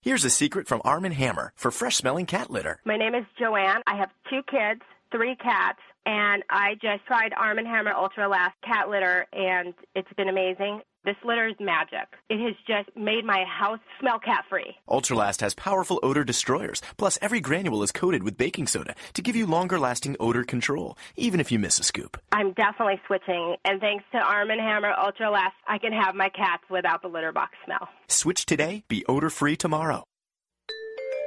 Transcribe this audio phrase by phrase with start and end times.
[0.00, 2.78] Here's a secret from Arm & Hammer for fresh-smelling cat litter.
[2.84, 3.82] My name is Joanne.
[3.84, 8.54] I have two kids, three cats, and I just tried Arm & Hammer Ultra Last
[8.64, 10.82] cat litter, and it's been amazing.
[11.04, 12.08] This litter is magic.
[12.28, 14.76] It has just made my house smell cat-free.
[14.88, 19.36] Ultralast has powerful odor destroyers, plus every granule is coated with baking soda to give
[19.36, 22.18] you longer-lasting odor control, even if you miss a scoop.
[22.32, 26.64] I'm definitely switching, and thanks to Arm & Hammer Ultralast, I can have my cats
[26.68, 27.88] without the litter box smell.
[28.08, 30.07] Switch today, be odor-free tomorrow.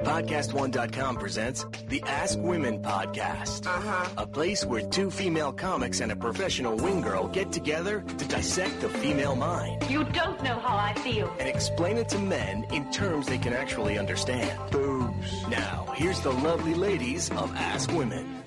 [0.04, 3.66] PodcastOne.com presents the Ask Women Podcast.
[3.66, 4.08] Uh-huh.
[4.18, 8.80] A place where two female comics and a professional wing girl get together to dissect
[8.80, 11.32] the female mind You don't know how I feel.
[11.38, 14.58] and explain it to men in terms they can actually understand.
[14.70, 15.46] Boobs.
[15.48, 18.41] Now, here's the lovely ladies of Ask Women.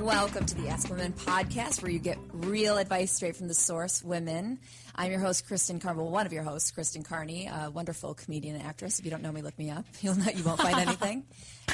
[0.00, 4.02] Welcome to the Ask Women podcast, where you get real advice straight from the source,
[4.02, 4.58] women.
[4.94, 5.98] I'm your host, Kristen Carney.
[6.00, 8.98] Well, one of your hosts, Kristen Carney, a wonderful comedian and actress.
[8.98, 9.84] If you don't know me, look me up.
[10.00, 11.24] You'll not, you won't find anything.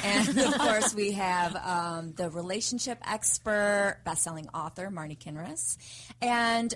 [0.03, 5.77] And of course, we have um, the relationship expert, best-selling author Marni Kinrys,
[6.21, 6.73] and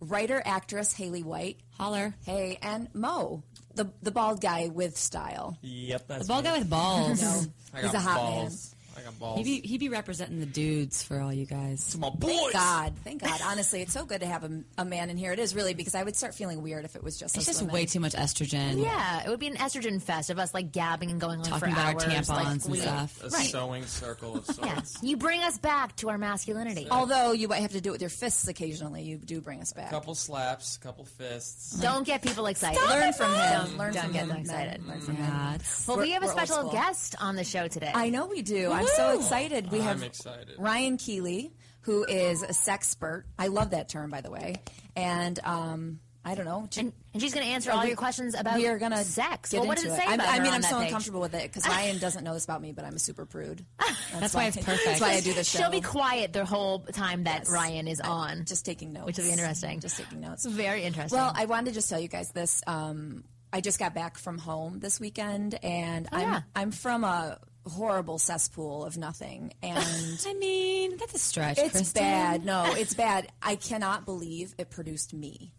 [0.00, 1.58] writer actress Haley White.
[1.72, 3.42] Holler, hey, and Mo,
[3.74, 5.58] the the bald guy with style.
[5.60, 6.50] Yep, that's The bald me.
[6.50, 7.20] guy with balls.
[7.22, 7.42] No,
[7.74, 8.73] I he's a hot balls.
[8.96, 9.38] I got balls.
[9.38, 11.96] He'd be, he'd be representing the dudes for all you guys.
[11.98, 12.30] my boys.
[12.32, 13.40] Thank God, thank God.
[13.44, 15.32] Honestly, it's so good to have a, a man in here.
[15.32, 17.60] It is really because I would start feeling weird if it was just It's just
[17.60, 17.74] women.
[17.74, 18.82] way too much estrogen.
[18.82, 21.58] Yeah, it would be an estrogen fest of us like gabbing and going on Talking
[21.74, 23.22] for about our tampons like, and we- stuff.
[23.24, 23.46] A Right.
[23.50, 24.98] sewing circle of Yeah, sorts.
[25.02, 26.86] you bring us back to our masculinity.
[26.90, 29.72] Although you might have to do it with your fists occasionally, you do bring us
[29.72, 29.88] back.
[29.88, 31.72] A Couple slaps, a couple fists.
[31.80, 32.80] Don't get people excited.
[32.82, 33.50] Learn from him.
[33.66, 34.28] Don't, Learn don't from get him.
[34.28, 34.86] them excited.
[34.86, 35.24] Learn from him.
[35.24, 37.90] Yeah, it's- Well, we We're- have a special guest on the show today.
[37.94, 38.70] I know we do.
[38.84, 39.70] I'm so excited.
[39.70, 40.54] We have I'm excited.
[40.58, 41.52] Ryan Keely,
[41.82, 43.24] who is a sexpert.
[43.38, 44.56] I love that term, by the way.
[44.96, 46.66] And um, I don't know.
[46.78, 49.50] and, and she's going to answer all your questions about we are gonna sex.
[49.50, 50.78] Get Well, what does it say I'm- about I her mean, on I'm that so
[50.78, 50.86] page?
[50.86, 53.64] uncomfortable with it because Ryan doesn't know this about me, but I'm a super prude.
[54.18, 54.84] That's, why it's perfect.
[54.86, 55.58] That's why I do this show.
[55.58, 57.50] She'll be quiet the whole time that Yes.
[57.50, 58.44] Ryan is on.
[58.46, 59.80] just taking notes, Which will be interesting.
[59.80, 60.46] Just taking notes.
[60.46, 61.18] Very interesting.
[61.18, 62.62] Well, I wanted to just tell you guys this.
[62.66, 66.40] Um, I just got back from home this weekend, and I'm Oh, yeah.
[66.56, 71.58] I'm from a horrible cesspool of nothing, and I mean, that's a stretch.
[71.58, 72.02] it's Kristen.
[72.02, 72.44] bad.
[72.44, 73.28] No, it's bad.
[73.42, 75.52] I cannot believe it produced me.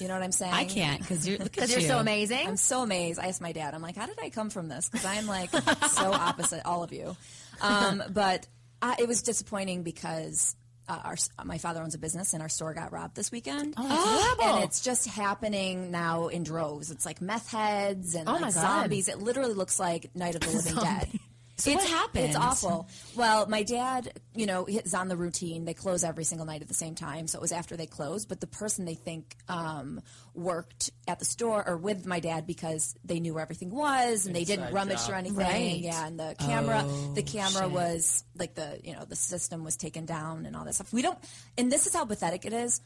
[0.00, 0.52] You know what I'm saying?
[0.52, 1.86] I can't because you're because you're you.
[1.88, 2.46] so amazing.
[2.46, 3.18] I'm so amazed.
[3.20, 3.74] I asked my dad.
[3.74, 4.88] I'm like, how did I come from this?
[4.88, 5.50] Because I'm like
[5.90, 7.16] so opposite all of you.
[7.62, 8.46] Um, but
[8.82, 10.56] I, it was disappointing because.
[10.88, 13.74] Uh, our, my father owns a business, and our store got robbed this weekend.
[13.76, 16.92] Oh, And it's just happening now in droves.
[16.92, 19.08] It's like meth heads and Oh like zombies.
[19.08, 21.08] It literally looks like Night of the Living Dead.
[21.58, 22.26] So what happened?
[22.26, 22.88] It's awful.
[23.14, 25.64] Well, my dad, you know, is on the routine.
[25.64, 28.28] They close every single night at the same time, so it was after they closed.
[28.28, 30.02] But the person they think um,
[30.34, 34.36] worked at the store or with my dad because they knew where everything was and
[34.36, 35.06] they didn't rummage job.
[35.06, 35.36] through anything.
[35.38, 35.78] Right.
[35.78, 39.76] Yeah, and the camera, Oh, the camera was like the you know the system was
[39.76, 40.92] taken down and all that stuff.
[40.92, 41.18] We don't,
[41.56, 42.82] and this is how pathetic it is.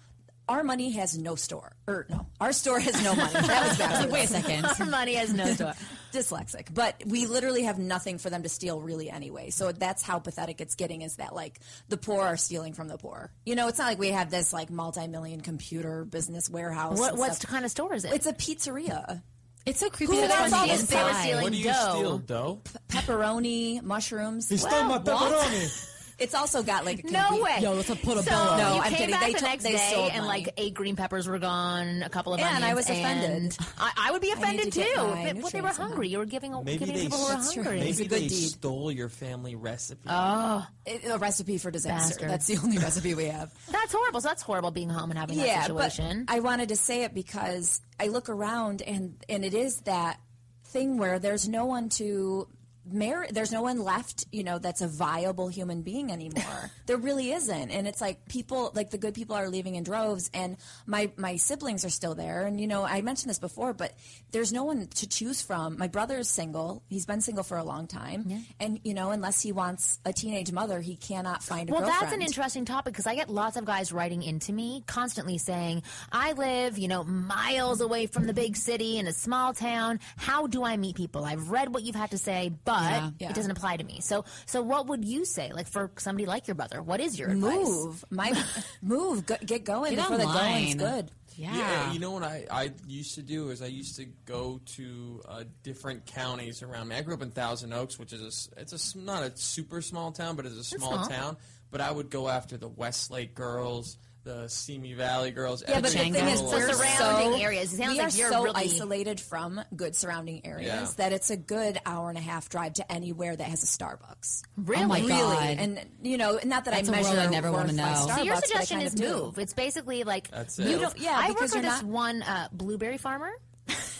[0.48, 3.32] Our money has no store, or no, our store has no money.
[3.32, 4.10] That was bad.
[4.12, 4.64] Wait a second.
[4.66, 5.74] Our money has no store.
[6.12, 9.50] dyslexic, but we literally have nothing for them to steal really anyway.
[9.50, 12.98] So that's how pathetic it's getting is that like the poor are stealing from the
[12.98, 13.30] poor.
[13.46, 16.98] You know, it's not like we have this like multi-million computer business warehouse.
[16.98, 17.50] What, and what stuff.
[17.50, 18.12] kind of store is it?
[18.12, 19.22] It's a pizzeria.
[19.66, 20.16] It's so creepy.
[20.16, 21.94] Who that wants all this they were stealing What do you dough.
[21.94, 22.60] steal, dough?
[22.88, 24.48] Pepperoni, mushrooms.
[24.48, 25.86] He stole my pepperoni.
[26.20, 27.58] It's also got like a No conven- way.
[27.62, 29.10] Yo, let's put a so bow No, you I'm came kidding.
[29.12, 32.08] back They the took- next they day and like eight green peppers were gone, a
[32.10, 32.62] couple of Yeah, onions.
[32.64, 33.56] and I was offended.
[33.78, 34.84] I, I would be offended to too.
[34.84, 34.96] get
[35.36, 35.88] But what they were somehow.
[35.88, 36.08] hungry.
[36.08, 37.80] You were giving, Maybe giving they people who were hungry.
[37.80, 38.50] It's Maybe they deed.
[38.50, 40.08] stole your family recipe.
[40.08, 40.66] Oh.
[40.86, 42.14] It- a recipe for disaster.
[42.26, 42.30] Bastard.
[42.30, 43.52] That's the only recipe we have.
[43.70, 44.20] That's horrible.
[44.20, 46.24] So that's horrible being home and having that situation.
[46.26, 50.20] but I wanted to say it because I look around and and it is that
[50.66, 52.46] thing where there's no one to
[52.92, 56.70] mar- there's no one left, you know, that's a viable human being anymore.
[56.86, 57.70] there really isn't.
[57.70, 60.56] And it's like people, like the good people are leaving in droves and
[60.86, 62.46] my, my siblings are still there.
[62.46, 63.92] And, you know, I mentioned this before, but
[64.32, 65.78] there's no one to choose from.
[65.78, 66.82] My brother is single.
[66.88, 68.44] He's been single for a long time.
[68.58, 72.02] And, you know, unless he wants a teenage mother, he cannot find a Well, girlfriend.
[72.02, 75.82] that's an interesting topic because I get lots of guys writing into me constantly saying,
[76.12, 80.00] I live, you know, miles away from the big city in a small town.
[80.16, 81.24] How do I meet people?
[81.24, 83.10] I've read what you've had to say, but Yeah.
[83.18, 83.28] Yeah.
[83.30, 84.00] it doesn't apply to me.
[84.00, 85.52] So, so what would you say?
[85.52, 87.56] Like for somebody like your brother, what is your advice?
[87.56, 88.04] Move.
[88.10, 88.32] My,
[88.82, 89.26] move.
[89.26, 90.62] Go, get going Get before the online.
[90.62, 91.10] going's good.
[91.36, 91.92] Yeah.
[91.92, 95.44] you know what I, I used to do is I used to go to uh,
[95.62, 96.96] different counties around me.
[96.96, 99.34] I grew up in Thousand Oaks, which is a, s- it's a s- not a
[99.36, 101.06] super small town, but it's a small, small.
[101.06, 101.36] town.
[101.70, 105.62] But I would go after the Westlake girls, the Simi Valley girls.
[105.66, 106.40] Yeah, but the every thing is.
[106.40, 107.72] The we're surrounding so, areas.
[107.72, 110.86] It sounds we like are you're so really- isolated from good surrounding areas Yeah.
[110.98, 114.42] that it's a good hour and a half drive to anywhere that has a Starbucks.
[114.56, 114.82] Really?
[114.82, 115.56] Oh my Really, God.
[115.58, 118.06] and you know, not that That's I a measure world I never wanna know.
[118.14, 119.08] So your suggestion kind is of do.
[119.08, 119.38] move.
[119.38, 120.98] It's basically like That's you don't.
[120.98, 123.30] Yeah, I because worked with this not- one uh, blueberry farmer.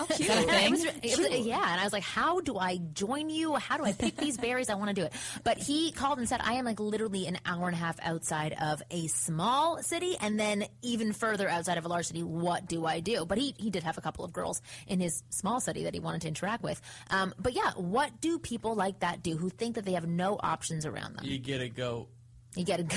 [0.01, 0.21] Oh, cute.
[0.21, 0.71] Is that a It thing?
[0.71, 3.55] was, it was- yeah, and I was like, "How do I join you?
[3.57, 4.71] How do I pick these berries?
[4.71, 5.13] I want to do it."
[5.45, 8.55] But he called and said, "I am like literally an hour and a half outside
[8.61, 12.23] of a small city, and then even further outside of a large city.
[12.23, 15.23] What do I do?" But he he did have a couple of girls in his
[15.31, 16.81] small city that he wanted to interact with.
[17.11, 20.39] Um, but yeah, what do people like that do who think that they have no
[20.41, 21.25] options around them?
[21.27, 22.09] You get a goat.
[22.57, 22.97] You get to go.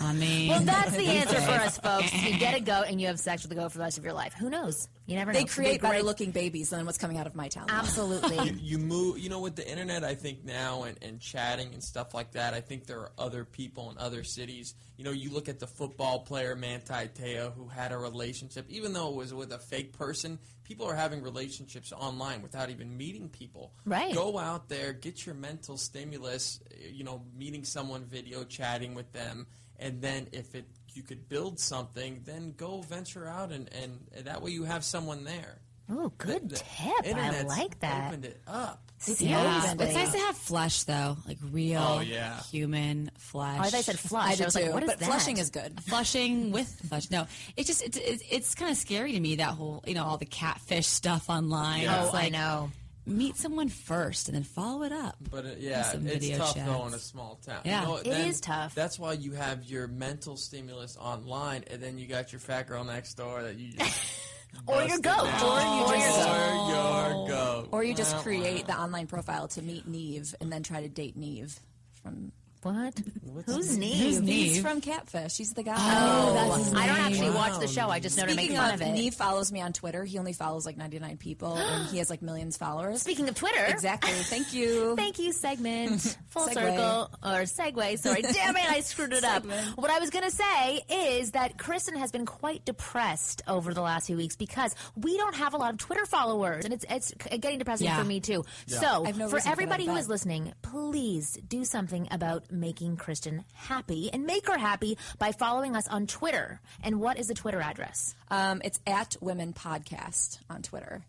[0.00, 2.14] I mean, Well, that's the answer for us, folks.
[2.14, 4.04] You get a goat and you have sex with a goat for the rest of
[4.04, 4.32] your life.
[4.32, 4.88] Who knows?
[5.04, 5.38] You never know.
[5.38, 6.04] They It could be create better great.
[6.06, 7.66] looking babies than what's coming out of my town.
[7.68, 8.52] Absolutely.
[8.52, 12.14] you move you know with the internet i think now and, and chatting and stuff
[12.14, 15.48] like that i think there are other people in other cities you know you look
[15.48, 19.52] at the football player Manti Te'o who had a relationship even though it was with
[19.52, 24.12] a fake person people are having relationships online without even meeting people Right.
[24.14, 26.60] go out there get your mental stimulus
[26.92, 29.46] you know meeting someone video chatting with them
[29.78, 34.24] and then if it you could build something then go venture out and, and, and
[34.26, 37.16] that way you have someone there Oh, good the tip.
[37.16, 38.08] I like that.
[38.08, 38.82] Opened it up.
[39.18, 39.72] yeah.
[39.78, 42.40] It's nice to have flesh though, like real Oh, yeah.
[42.50, 43.58] human flesh.
[43.60, 44.32] Oh, I thought you said flush.
[44.32, 45.04] I do was too, like, what is but that?
[45.06, 45.80] flushing is good.
[45.84, 47.10] flushing with flesh.
[47.10, 50.04] No, it's just it's it's, it's kind of scary to me that whole you know
[50.04, 51.82] all the catfish stuff online.
[51.82, 52.04] Yeah.
[52.04, 52.70] It's Oh, I like, know.
[53.08, 55.14] Meet someone first and then follow it up.
[55.30, 56.66] But uh, yeah, Some it's tough chats.
[56.68, 57.60] though in a small town.
[57.64, 57.82] Yeah.
[57.82, 58.74] you know, It then is tough.
[58.74, 62.82] That's why you have your mental stimulus online, and then you got your fat girl
[62.82, 63.96] next door that you just
[64.66, 65.20] Or your goat.
[65.42, 66.28] Or you or just-
[66.68, 67.68] your goat.
[67.72, 71.16] Or you just create the online profile to meet Nev and then try to date
[71.16, 71.58] Nev
[72.02, 72.32] from.
[72.66, 73.00] What?
[73.46, 73.96] Who's Nev?
[73.96, 74.28] Who's Nev?
[74.28, 75.36] He's from Catfish.
[75.36, 75.74] He's the guy.
[75.76, 77.06] Oh, oh that's his I don't name.
[77.06, 77.88] actually watch the show.
[77.88, 78.92] I just know to make fun of, of it.
[78.92, 80.04] Nev follows me on Twitter.
[80.04, 83.02] He only follows like 99 people, and he has like millions of followers.
[83.02, 83.64] Speaking of Twitter.
[83.66, 84.10] Exactly.
[84.10, 84.96] Thank you.
[84.96, 86.16] Thank you, segment.
[86.28, 86.54] Full Segue.
[86.54, 87.10] circle.
[87.22, 88.22] Or segue, sorry.
[88.32, 89.42] Damn it, I screwed it up.
[89.42, 89.76] Segment.
[89.78, 93.80] What I was going to say is that Kristen has been quite depressed over the
[93.82, 96.64] last few weeks because we don't have a lot of Twitter followers.
[96.64, 97.98] And it's it's getting depressing Yeah.
[97.98, 98.44] for me, too.
[98.66, 101.64] So, I have no for reason for everybody that, who but- is listening, please do
[101.64, 106.60] something about making Kristen happy and make her happy by following us on Twitter.
[106.82, 108.14] And what is the Twitter address?
[108.30, 111.04] Um, it's at Women Podcast on Twitter.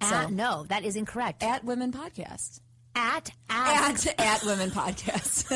[0.00, 1.42] At, no, that is incorrect.
[1.42, 2.60] At Women Podcast.
[2.96, 4.06] At, ask.
[4.08, 5.48] At at Women Podcast.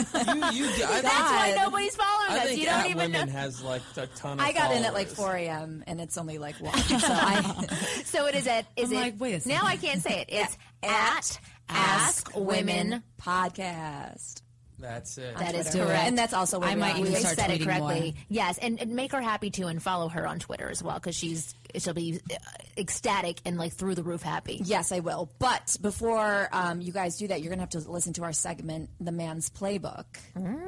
[0.55, 2.45] You, you, I, That's why nobody's following I us.
[2.45, 3.19] think You don't at even know.
[3.21, 4.45] women has like a ton of.
[4.47, 5.83] I got in at like 4 a.m.
[5.89, 6.79] and it's only like one.
[6.79, 7.67] So I,
[8.05, 9.63] So it is at is I'm it like, wait a now.
[9.65, 10.27] I can't say it.
[10.29, 11.39] It's at
[11.69, 13.03] at Ask Women.
[13.21, 14.43] Podcast.
[14.79, 15.37] That's it.
[15.39, 15.87] That is Twitter.
[15.87, 16.09] correct.
[16.09, 16.99] And that's also where I we might are.
[17.07, 18.01] even start said it tweeting correctly.
[18.17, 18.25] more.
[18.29, 21.15] Yes, and, and make her happy too, and follow her on Twitter as well because
[21.15, 22.35] she's she'll be uh,
[22.77, 24.61] ecstatic and like through the roof happy.
[24.65, 25.31] Yes, I will.
[25.39, 28.33] But before um, you guys do that, you're going to have to listen to our
[28.33, 30.05] segment, "The Man's Playbook,"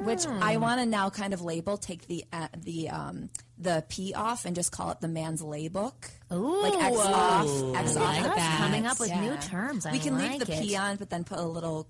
[0.05, 4.13] which I want to now kind of label, take the uh, the um, the P
[4.13, 5.93] off, and just call it the Man's Laybook.
[6.31, 6.61] Ooh.
[6.61, 8.15] like X off, X I off.
[8.23, 8.57] like Us that.
[8.59, 9.21] coming up with Yeah.
[9.21, 9.85] new terms.
[9.85, 10.61] I we can like leave the it.
[10.61, 11.87] P on, but then put a little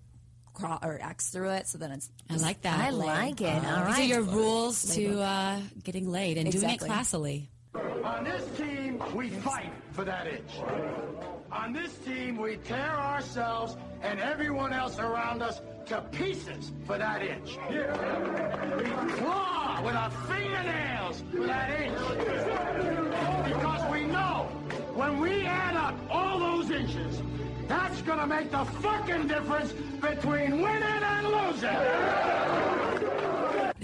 [0.58, 2.10] cro- or X through it, so then it's.
[2.30, 2.80] I like that.
[2.80, 3.66] I like it.
[3.66, 7.48] All These are your rules to uh, getting laid and doing it classily.
[8.04, 10.52] On this team, we fight for that inch.
[11.52, 17.22] On this team, we tear ourselves and everyone else around us to pieces for that
[17.22, 17.58] inch.
[17.70, 21.98] We claw with our fingernails for that inch.
[23.46, 24.50] Because we know
[24.96, 27.22] when we add up all those inches,
[27.68, 31.70] that's gonna make the fucking difference between winning and losing.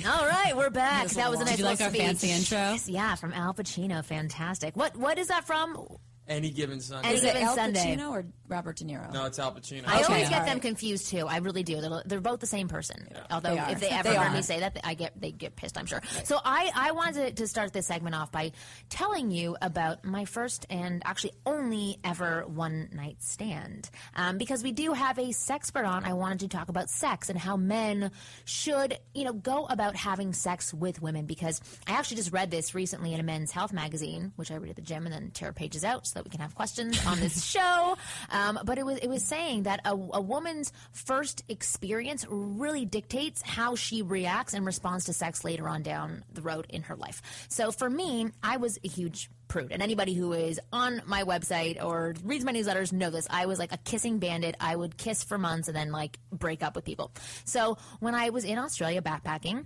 [0.06, 1.02] All right, we're back.
[1.02, 1.46] Here's That was a one.
[1.46, 2.75] nice Did you like little our fancy intro?
[2.88, 4.04] Yeah, from Al Pacino.
[4.04, 4.75] Fantastic.
[4.75, 5.78] What what is that from?
[6.27, 7.08] Any given Sunday.
[7.10, 7.96] Any Is it given Al Sunday.
[7.98, 9.12] Pacino or Robert De Niro?
[9.13, 9.84] no, it's Al Pacino.
[9.88, 10.62] I Okay, always get all them right.
[10.62, 11.27] confused too.
[11.27, 11.82] I really do.
[11.82, 13.08] They're, they're both the same person.
[13.32, 13.72] Although They are.
[13.72, 14.34] if they ever They heard are.
[14.34, 15.77] me say that, I get they get pissed.
[15.77, 16.01] I'm sure.
[16.24, 18.51] So I I wanted to start this segment off by
[18.89, 23.89] telling you about my first and actually only ever one night stand.
[24.15, 26.03] Um, because we do have a sexpert on.
[26.06, 28.12] I wanted to talk about sex and how men
[28.46, 31.25] should you know go about having sex with women.
[31.25, 34.70] Because I actually just read this recently in a Men's Health magazine, which I read
[34.72, 37.20] at the gym and then tear pages out so that we can have questions on
[37.20, 37.98] this show.
[38.30, 43.42] Um, but it was it was saying that a, a woman's first experience really dictates
[43.42, 47.22] how she reacts and responds to sex later on down the road in her life.
[47.50, 49.72] So for me, I was a huge prude.
[49.72, 53.27] And anybody who is on my website or reads my newsletters know this.
[53.30, 54.56] I was like a kissing bandit.
[54.60, 57.12] I would kiss for months and then like break up with people.
[57.46, 59.65] So when I was in Australia backpacking,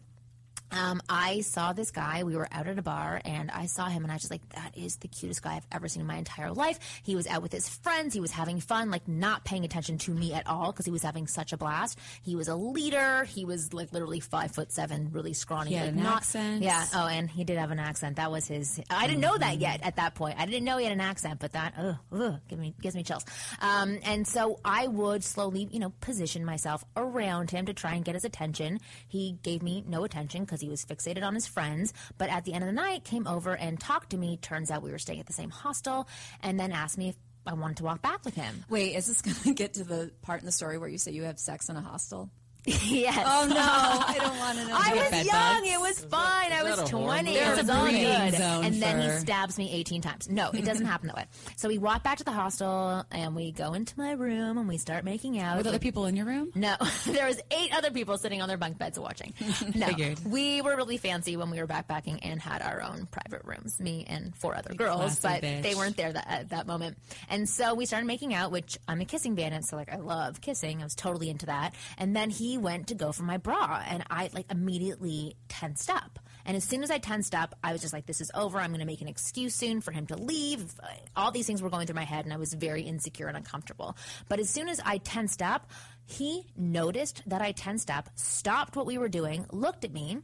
[0.72, 2.24] um, I saw this guy.
[2.24, 4.48] We were out at a bar, and I saw him, and I was just like,
[4.50, 7.42] "That is the cutest guy I've ever seen in my entire life." He was out
[7.42, 8.14] with his friends.
[8.14, 11.04] He was having fun, like not paying attention to me at all because he was
[11.04, 11.98] having such a blast.
[12.22, 13.24] He was a leader.
[13.26, 15.72] He was like literally five foot seven, really scrawny.
[15.72, 16.64] He had like, an not, accent.
[16.64, 16.86] Yeah.
[16.94, 18.18] Oh, and he did have an accent.
[18.18, 18.80] That was his.
[18.90, 20.40] I didn't know that yet at that point.
[20.40, 23.04] I didn't know he had an accent, but that ugh, ugh, give me gives me
[23.04, 23.26] chills.
[23.62, 28.04] Um, and so I would slowly, you know, position myself around him to try and
[28.04, 28.80] get his attention.
[29.08, 31.94] He gave me no attention because he was fixated on his friends.
[32.18, 34.38] But at the end of the night, came over and talked to me.
[34.38, 36.08] Turns out we were staying at the same hostel,
[36.42, 38.66] and then asked me if I wanted to walk back with him.
[38.70, 41.12] Wait, is this going to get to the part in the story where you say
[41.12, 42.30] you have sex in a hostel?
[42.66, 43.18] yes.
[43.18, 44.76] Oh no, I don't want to know.
[44.78, 45.62] I was young.
[45.62, 45.68] bugs?
[45.70, 46.52] It was fine.
[46.52, 47.36] I was that a horror 20.
[47.36, 48.34] It was all good.
[48.34, 50.30] zone And then he stabs me 18 times.
[50.30, 51.26] No, it doesn't happen that way.
[51.56, 54.78] So we walk back to the hostel and we go into my room and we
[54.78, 55.58] start making out.
[55.58, 56.52] With other people in your room?
[56.56, 59.34] No, there was eight other people sitting on their bunk beds watching.
[59.76, 60.20] No, Figured.
[60.26, 64.06] we were really fancy when we were backpacking and had our own private rooms, me
[64.08, 65.62] and four other girls, but bitch.
[65.62, 66.98] they weren't there that, at that moment.
[67.30, 70.42] And so we started making out, which I'm a kissing bandit, so like I love
[70.42, 70.82] kissing.
[70.82, 71.74] I was totally into that.
[71.98, 76.20] And then he went to go for my bra, and I like immediately tensed up.
[76.46, 78.58] And as soon as I tensed up, I was just like, this is over.
[78.58, 80.74] I'm going to make an excuse soon for him to leave.
[81.16, 83.98] All these things were going through my head, and I was very insecure and uncomfortable.
[84.30, 85.70] But as soon as I tensed up,
[86.06, 90.20] he noticed that I tensed up, stopped what we were doing, looked at me,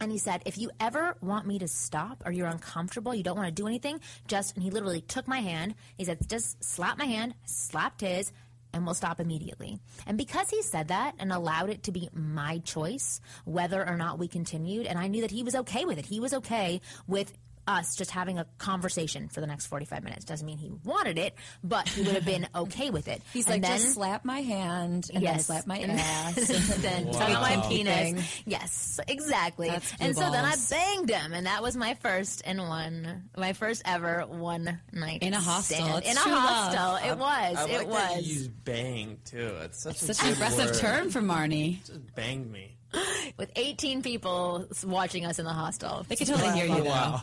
[0.00, 3.36] and he said, if you ever want me to stop or you're uncomfortable, you don't
[3.36, 5.76] want to do anything, just, and he literally took my hand.
[5.96, 8.32] He said, just slap my hand, slapped his,
[8.74, 9.78] and we'll stop immediately.
[10.06, 14.18] And because he said that and allowed it to be my choice, whether or not
[14.18, 17.32] we continued, and I knew that he was okay with it, he was okay with
[17.66, 20.24] us just having a conversation for the next 45 minutes.
[20.24, 23.22] Doesn't mean he wanted it, but he would have been okay with it.
[23.32, 25.46] He's And like, then, just slap my hand and then Yes.
[25.46, 26.34] slap my And ass.
[26.82, 27.12] then Wow.
[27.12, 27.94] tug my penis.
[27.94, 28.22] thing.
[28.46, 29.68] Yes, exactly.
[29.68, 33.24] That's and blue so then I banged him, and that was my first and one,
[33.36, 35.76] my first ever one night In a hostel.
[35.76, 36.04] stand.
[36.04, 36.74] In a true love.
[36.74, 37.56] hostel, it was.
[37.56, 39.54] I like it that was you use bang too.
[39.62, 40.74] It's such, a, Such an aggressive word.
[40.74, 41.84] term for Marni.
[41.86, 42.73] Just banged me.
[43.36, 46.04] with 18 people watching us in the hostel.
[46.08, 46.90] They could totally hear you, though.
[46.90, 47.22] Wow.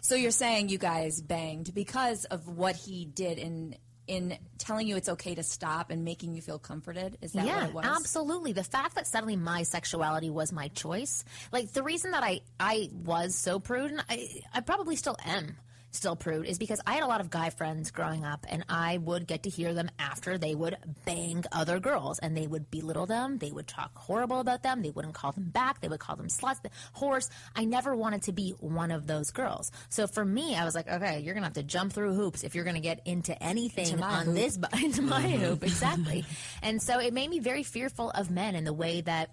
[0.00, 3.76] So you're saying you guys banged because of what he did in
[4.10, 7.16] in telling you it's okay to stop and making you feel comforted?
[7.22, 7.98] Is that yeah, what it was?
[7.98, 8.52] absolutely.
[8.52, 12.90] The fact that suddenly my sexuality was my choice, like the reason that I I
[12.92, 15.56] was so prude, and I I probably still am
[15.90, 18.98] still prude, is because I had a lot of guy friends growing up, and I
[18.98, 23.06] would get to hear them after they would bang other girls, and they would belittle
[23.06, 26.16] them, they would talk horrible about them, they wouldn't call them back, they would call
[26.16, 27.28] them sluts, the horse.
[27.54, 29.70] I never wanted to be one of those girls.
[29.88, 32.54] So for me, I was like, okay, you're gonna have to jump through hoops if
[32.54, 34.34] you're gonna get into anything Into on hoop.
[34.34, 35.44] this into my mm-hmm.
[35.44, 36.24] hoop exactly
[36.62, 39.30] and so it made me very fearful of men in the way that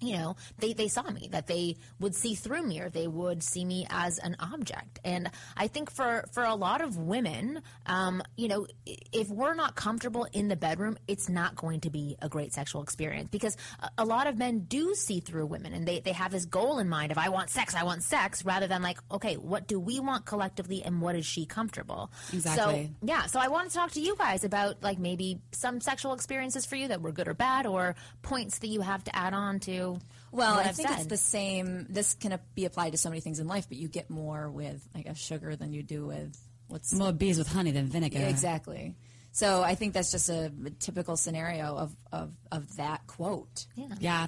[0.00, 3.42] you know they, they saw me that they would see through me or they would
[3.42, 8.22] see me as an object and i think for for a lot of women um,
[8.36, 8.66] you know
[9.12, 12.82] if we're not comfortable in the bedroom it's not going to be a great sexual
[12.82, 16.30] experience because a, a lot of men do see through women and they, they have
[16.32, 19.34] this goal in mind of i want sex i want sex rather than like okay
[19.34, 22.90] what do we want collectively and what is she comfortable Exactly.
[23.00, 26.12] so yeah, so I want to talk to you guys about like maybe some sexual
[26.12, 29.34] experiences for you that were good or bad, or points that you have to add
[29.34, 29.87] on to.
[30.30, 31.86] Well, I I've think it's the same.
[31.88, 34.86] This can be applied to so many things in life, but you get more with,
[34.94, 36.36] I guess, sugar than you do with
[36.68, 38.18] what's More bees with honey than vinegar.
[38.28, 38.94] exactly.
[39.32, 43.66] So I think that's just a typical scenario of, of, of that quote.
[43.76, 43.86] Yeah.
[44.00, 44.26] Yeah.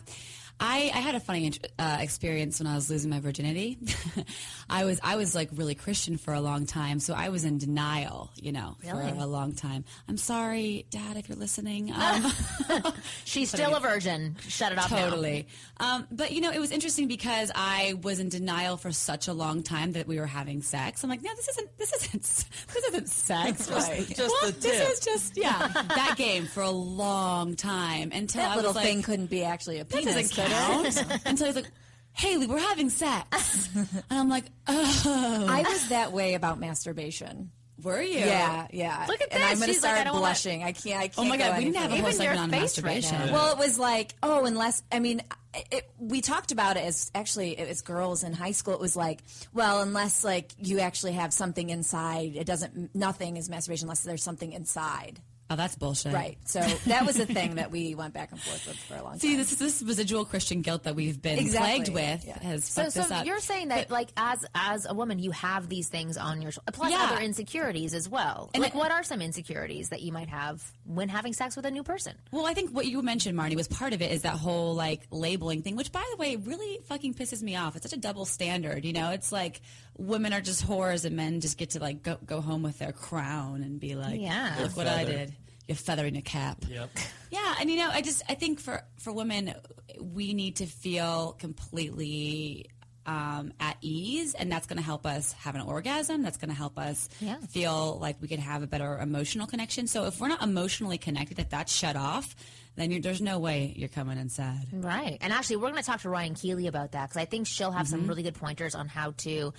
[0.61, 3.79] I, I had a funny uh, experience when I was losing my virginity.
[4.71, 7.59] I was I was like really Christian for a long time, so I was in
[7.59, 9.11] denial, you know, Really?
[9.11, 9.85] for a long time.
[10.09, 11.93] I'm sorry, Dad, if you're listening.
[12.01, 12.33] Um,
[13.25, 14.37] She's still a virgin.
[14.49, 15.47] Shut it off totally.
[15.79, 19.33] Um, but you know, it was interesting because I was in denial for such a
[19.33, 21.03] long time that we were having sex.
[21.05, 21.79] I'm like, no, this isn't.
[21.79, 22.23] This isn't.
[22.23, 23.71] This isn't sex.
[23.71, 24.07] Right.
[24.09, 28.57] Just Well, This is just yeah, that game for a long time until That I
[28.57, 30.33] little was like, thing couldn't be actually a penis.
[30.51, 31.09] Doesn't could it?
[31.09, 31.23] count.
[31.27, 31.71] Until he's like,
[32.13, 33.69] Haley, we're having sex.
[33.75, 35.47] and I'm like, oh.
[35.49, 37.51] I was that way about masturbation.
[37.83, 38.19] Were you?
[38.19, 39.07] Yeah, yeah.
[39.09, 39.61] Look at and I'm this.
[39.61, 40.63] gonna She's like, start I don't wanna- blushing.
[40.63, 40.99] I can't.
[41.01, 41.19] I can't.
[41.19, 43.33] Oh my go God, we didn't have a whole Even segment on face right masturbation.
[43.33, 45.23] Well, it was like, oh, unless I mean,
[45.71, 48.75] it, we talked about it as actually it was girls in high school.
[48.75, 49.21] It was like,
[49.55, 52.95] well, unless like you actually have something inside, it doesn't.
[52.95, 55.19] Nothing is masturbation unless there's something inside.
[55.53, 56.13] Oh, that's bullshit.
[56.13, 56.39] Right.
[56.45, 59.19] So that was a thing that we went back and forth with for a long
[59.19, 59.33] See, time.
[59.33, 61.71] See, this is this residual Christian guilt that we've been Exactly.
[61.85, 62.39] plagued with Yeah.
[62.43, 63.19] has So, fucked so us up.
[63.19, 66.53] So you're saying that, like, as as a woman, you have these things on your
[66.53, 67.03] shoulder, plus Yeah.
[67.11, 68.51] other insecurities as well.
[68.55, 71.67] And like, I- what are some insecurities that you might have when having sex with
[71.67, 72.15] a new person?
[72.31, 75.03] Well, I think what you mentioned, Marni, was part of it is that whole like
[75.11, 77.75] labeling thing, which by the way really fucking pisses me off.
[77.75, 79.11] It's such a double standard, you know?
[79.11, 79.61] It's like
[80.01, 82.93] women are just whores and men just get to like go, go home with their
[82.93, 84.57] crown and be like, Yeah.
[84.61, 85.33] look what I did.
[85.69, 86.65] You're feathering a cap.
[86.69, 86.91] Yep.
[87.33, 89.55] Yeah, and you know, I just I think for for women,
[90.01, 92.67] we need to feel completely
[93.07, 96.23] um, at ease, and that's going to help us have an orgasm.
[96.23, 97.37] That's going to help us Yeah.
[97.49, 99.87] feel like we can have a better emotional connection.
[99.87, 102.35] So if we're not emotionally connected, if that's shut off,
[102.77, 104.67] then you're, there's no way you're coming inside.
[104.73, 105.17] Right.
[105.21, 107.71] And actually, we're going to talk to Ryan Keely about that because I think she'll
[107.73, 107.97] have Mm-hmm.
[108.01, 109.55] some really good pointers on how to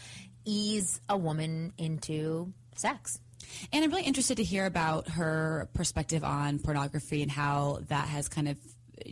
[0.45, 3.19] ease a woman into sex.
[3.73, 8.29] And I'm really interested to hear about her perspective on pornography and how that has
[8.29, 8.57] kind of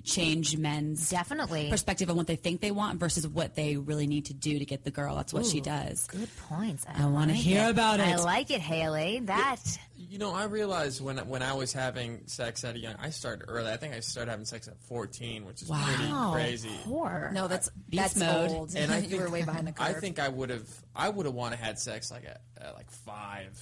[0.03, 1.67] changed men's Definitely.
[1.69, 4.65] perspective on what they think they want versus what they really need to do to
[4.65, 5.15] get the girl.
[5.15, 6.05] That's what she does.
[6.07, 6.85] Good points.
[6.87, 7.71] I, I wanna like hear it.
[7.71, 8.03] about it.
[8.07, 9.19] I like it, Haley.
[9.23, 9.57] That.
[9.97, 13.45] You know, I realized when when I was having sex at a young, I started
[13.47, 13.71] early.
[13.71, 15.83] I think I started having sex at 14, which is Wow.
[15.85, 16.11] pretty
[16.45, 16.69] crazy.
[16.83, 17.31] Poor.
[17.33, 18.49] no, that's Beast that's mode.
[18.51, 18.75] old.
[18.75, 19.87] And I you were way behind the curve.
[19.87, 22.75] I think I would have, I would have wanted to had sex like at, at
[22.75, 23.57] like five,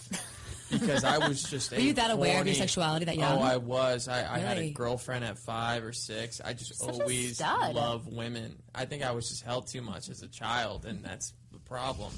[0.72, 1.72] because I was just.
[1.74, 3.38] Were you that aware of your sexuality that young?
[3.40, 4.08] Oh, I was.
[4.08, 4.72] I, I had a Really?
[4.72, 6.42] girlfriend at five or six.
[6.44, 7.76] I just Such a always stud.
[7.76, 8.62] loved women.
[8.74, 12.14] I think I was just held too much as a child, and that's the problem.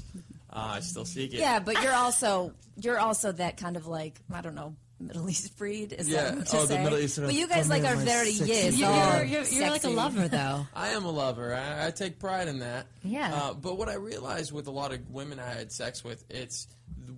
[0.52, 1.40] Uh, I still seek it.
[1.40, 5.56] Yeah, but you're also you're also that kind of like I don't know Middle East
[5.56, 5.92] breed.
[5.94, 6.30] Is Yeah.
[6.32, 6.82] that to Oh, the say?
[6.84, 8.76] Middle Eastern- But you guys like here, are very sexy yes.
[8.76, 10.66] You're, you're, you're, you're like a lover, though.
[10.74, 11.54] I am a lover.
[11.54, 12.86] I, I take pride in that.
[13.02, 13.34] Yeah.
[13.34, 16.68] Uh, but what I realized with a lot of women I had sex with, it's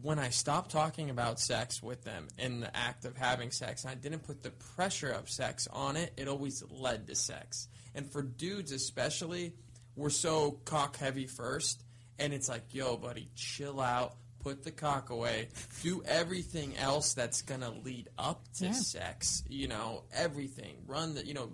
[0.00, 3.90] when I stopped talking about sex with them in the act of having sex, and
[3.90, 7.68] I didn't put the pressure of sex on it, it always led to sex.
[7.94, 9.52] And for dudes especially,
[9.96, 11.82] we're so cock heavy first,
[12.18, 14.14] and it's like, yo, buddy, chill out.
[14.42, 15.48] Put the cock away.
[15.82, 18.72] Do everything else that's gonna lead up to Yeah.
[18.72, 19.44] sex.
[19.48, 20.82] You know, everything.
[20.86, 21.52] Run the, you know,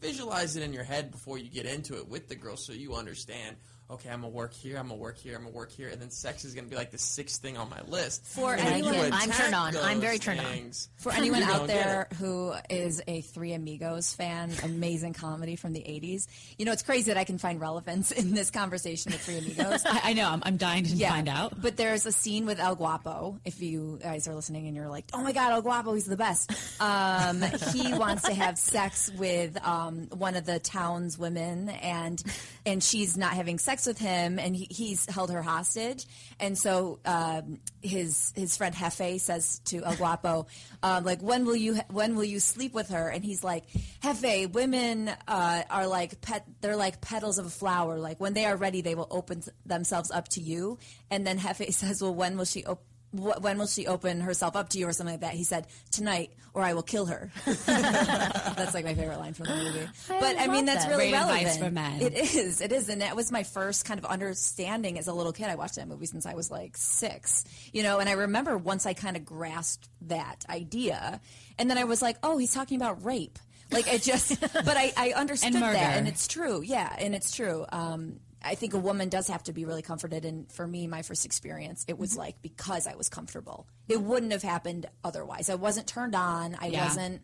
[0.00, 2.94] visualize it in your head before you get into it with the girl so you
[2.94, 3.56] understand
[3.90, 6.10] okay i'm gonna work here i'm gonna work here i'm gonna work here and then
[6.10, 9.30] sex is gonna be like the sixth thing on my list For And anyone- I'm
[9.30, 9.76] turned on.
[9.76, 10.70] I'm very those turned on.
[10.96, 16.26] For anyone out there who is a Three Amigos fan, amazing comedy from the 80s.
[16.58, 19.84] You know, it's crazy that I can find relevance in this conversation with Three Amigos.
[19.86, 20.28] I, I know.
[20.28, 21.60] I'm, I'm dying to find out.
[21.60, 23.38] But there's a scene with El Guapo.
[23.44, 26.16] If you guys are listening and you're like, oh my God, El Guapo, he's the
[26.16, 26.50] best.
[26.80, 32.22] Um, he wants to have sex with um, one of the town's women, and
[32.66, 36.06] and she's not having sex with him, and he, he's held her hostage.
[36.40, 40.46] And so um, his his friend Jefe says to El Guapo,
[40.82, 43.08] um, like, when will you when will you sleep with her?
[43.08, 43.64] And he's like,
[44.02, 46.44] Jefe, women uh, are like pet.
[46.60, 47.98] They're like petals of a flower.
[47.98, 50.78] Like when they are ready, they will open themselves up to you.
[51.10, 52.84] And then Jefe says, well, when will she open?
[53.12, 55.34] Wh- when will she open herself up to you or something like that?
[55.34, 57.30] He said, tonight or I will kill her.
[57.44, 59.88] that's like my favorite line from the movie.
[60.10, 60.90] I but I mean, that's that.
[60.90, 61.64] really Great advice relevant.
[61.64, 62.02] for men.
[62.02, 62.60] It is.
[62.60, 62.88] It is.
[62.88, 65.46] And that was my first kind of understanding as a little kid.
[65.46, 68.86] I watched that movie since I was like six, you know, and I remember once
[68.86, 71.20] I kind of grasped that idea
[71.58, 73.38] and then I was like, oh, he's talking about rape.
[73.70, 76.62] Like it just, but I, I understood And that and it's true.
[76.62, 76.92] Yeah.
[76.98, 77.66] And it's true.
[77.70, 80.24] Um, I think a woman does have to be really comforted.
[80.24, 82.00] And for me, my first experience, it Mm-hmm.
[82.00, 83.66] was like because I was comfortable.
[83.88, 85.50] It wouldn't have happened otherwise.
[85.50, 86.56] I wasn't turned on.
[86.60, 86.84] I Yeah.
[86.84, 87.22] wasn't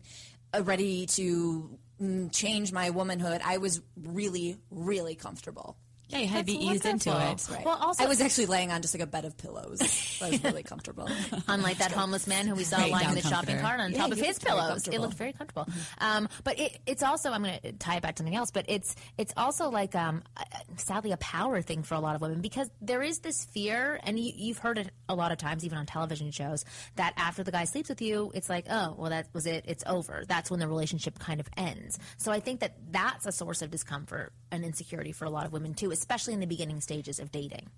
[0.55, 3.41] uh, ready to mm, change my womanhood.
[3.43, 5.75] I was really, really comfortable.
[6.09, 7.55] Yeah, you had to be eased into wonderful.
[7.55, 7.65] it.
[7.65, 9.81] Well, also, I was actually laying on just like a bed of pillows.
[10.21, 11.09] I was really comfortable.
[11.47, 13.91] Unlike that homeless man who we saw Great lying in down the shopping cart on
[13.91, 14.87] Yeah, top of his pillows.
[14.87, 15.67] It looked very comfortable.
[15.99, 18.51] Um, but it, it's also I'm going to tie it back to something else.
[18.51, 20.43] But it's it's also like um, uh,
[20.77, 24.19] sadly a power thing for a lot of women because there is this fear, and
[24.19, 26.65] you, you've heard it a lot of times, even on television shows,
[26.97, 29.83] that after the guy sleeps with you, it's like oh well that was it, it's
[29.87, 30.23] over.
[30.27, 31.97] That's when the relationship kind of ends.
[32.17, 35.51] So I think that that's a source of discomfort and insecurity for a lot of
[35.51, 37.69] women too, especially in the beginning stages of dating.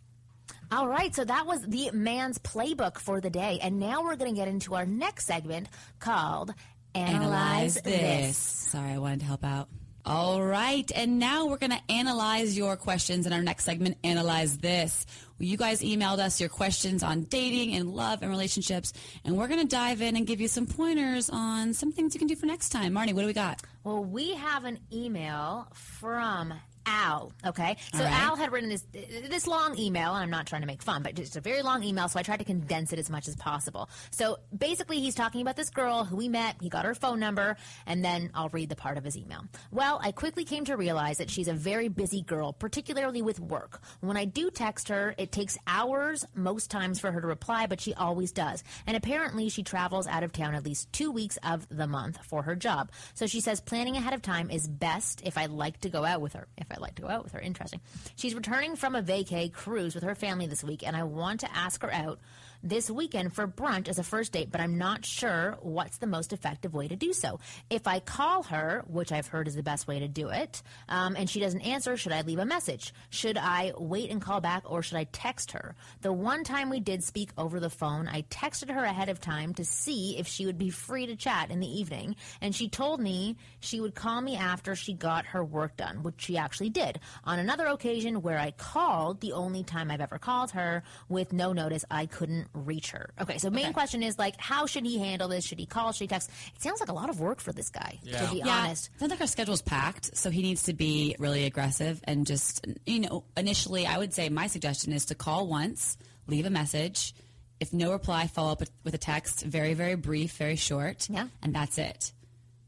[0.70, 3.60] All right, so that was the man's playbook for the day.
[3.62, 6.54] And now we're going to get into our next segment called
[6.94, 8.38] Analyze, this.
[8.38, 9.70] Sorry, I wanted to help out.
[10.06, 14.58] All right, and now we're going to analyze your questions in our next segment, Analyze
[14.58, 15.06] This.
[15.38, 18.94] Well, you guys emailed us your questions on dating and love and relationships,
[19.26, 22.20] and we're going to dive in and give you some pointers on some things you
[22.20, 22.94] can do for next time.
[22.94, 23.62] Marni, what do we got?
[23.84, 26.54] Well, we have an email from
[26.88, 27.34] Al.
[27.46, 28.14] Okay, so right.
[28.14, 28.86] Al had written this
[29.30, 31.84] this long email, and I'm not trying to make fun, but it's a very long
[31.84, 33.90] email, so I tried to condense it as much as possible.
[34.10, 36.56] So basically, he's talking about this girl who he met.
[36.62, 39.42] He got her phone number, and then I'll read the part of his email.
[39.72, 43.82] Well, I quickly came to realize that she's a very busy girl, particularly with work.
[44.00, 47.82] When I do text her, it takes hours most times for her to reply, but
[47.82, 48.64] she always does.
[48.86, 52.44] And apparently, she travels out of town at least two weeks of the month for
[52.44, 52.92] her job.
[53.14, 56.22] So she says planning ahead of time is best if I like to go out
[56.22, 56.48] with her.
[56.58, 57.82] If I like to go out with her, interesting.
[58.16, 61.56] She's returning from a vacay cruise with her family this week, and I want to
[61.56, 62.20] ask her out
[62.64, 66.34] this weekend for brunch as a first date, but I'm not sure what's the most
[66.34, 67.40] effective way to do so.
[67.70, 71.16] If I call her, which I've heard is the best way to do it, um,
[71.16, 72.94] and she doesn't answer, should I leave a message?
[73.10, 75.76] Should I wait and call back, or should I text her?
[76.02, 79.54] The one time we did speak over the phone, I texted her ahead of time
[79.56, 83.00] to see if she would be free to chat in the evening, and she told
[83.00, 87.00] me she would call me after she got her work done, which she actually did.
[87.24, 91.54] On another occasion where I called, the only time I've ever called her with no
[91.54, 93.10] notice, I couldn't reach her.
[93.22, 95.46] Okay, so main question is like, how should he handle this?
[95.46, 95.92] Should he call?
[95.92, 96.30] Should he text?
[96.56, 98.90] It sounds like a lot of work for this guy, to be honest.
[99.00, 103.00] Sounds like our schedule's packed, so he needs to be really aggressive and just, you
[103.00, 107.14] know, initially, I would say my suggestion is to call once, leave a message.
[107.60, 111.10] If no reply, follow up with, with a text, very, very brief, very short.
[111.10, 111.28] Yeah.
[111.42, 112.12] And that's it.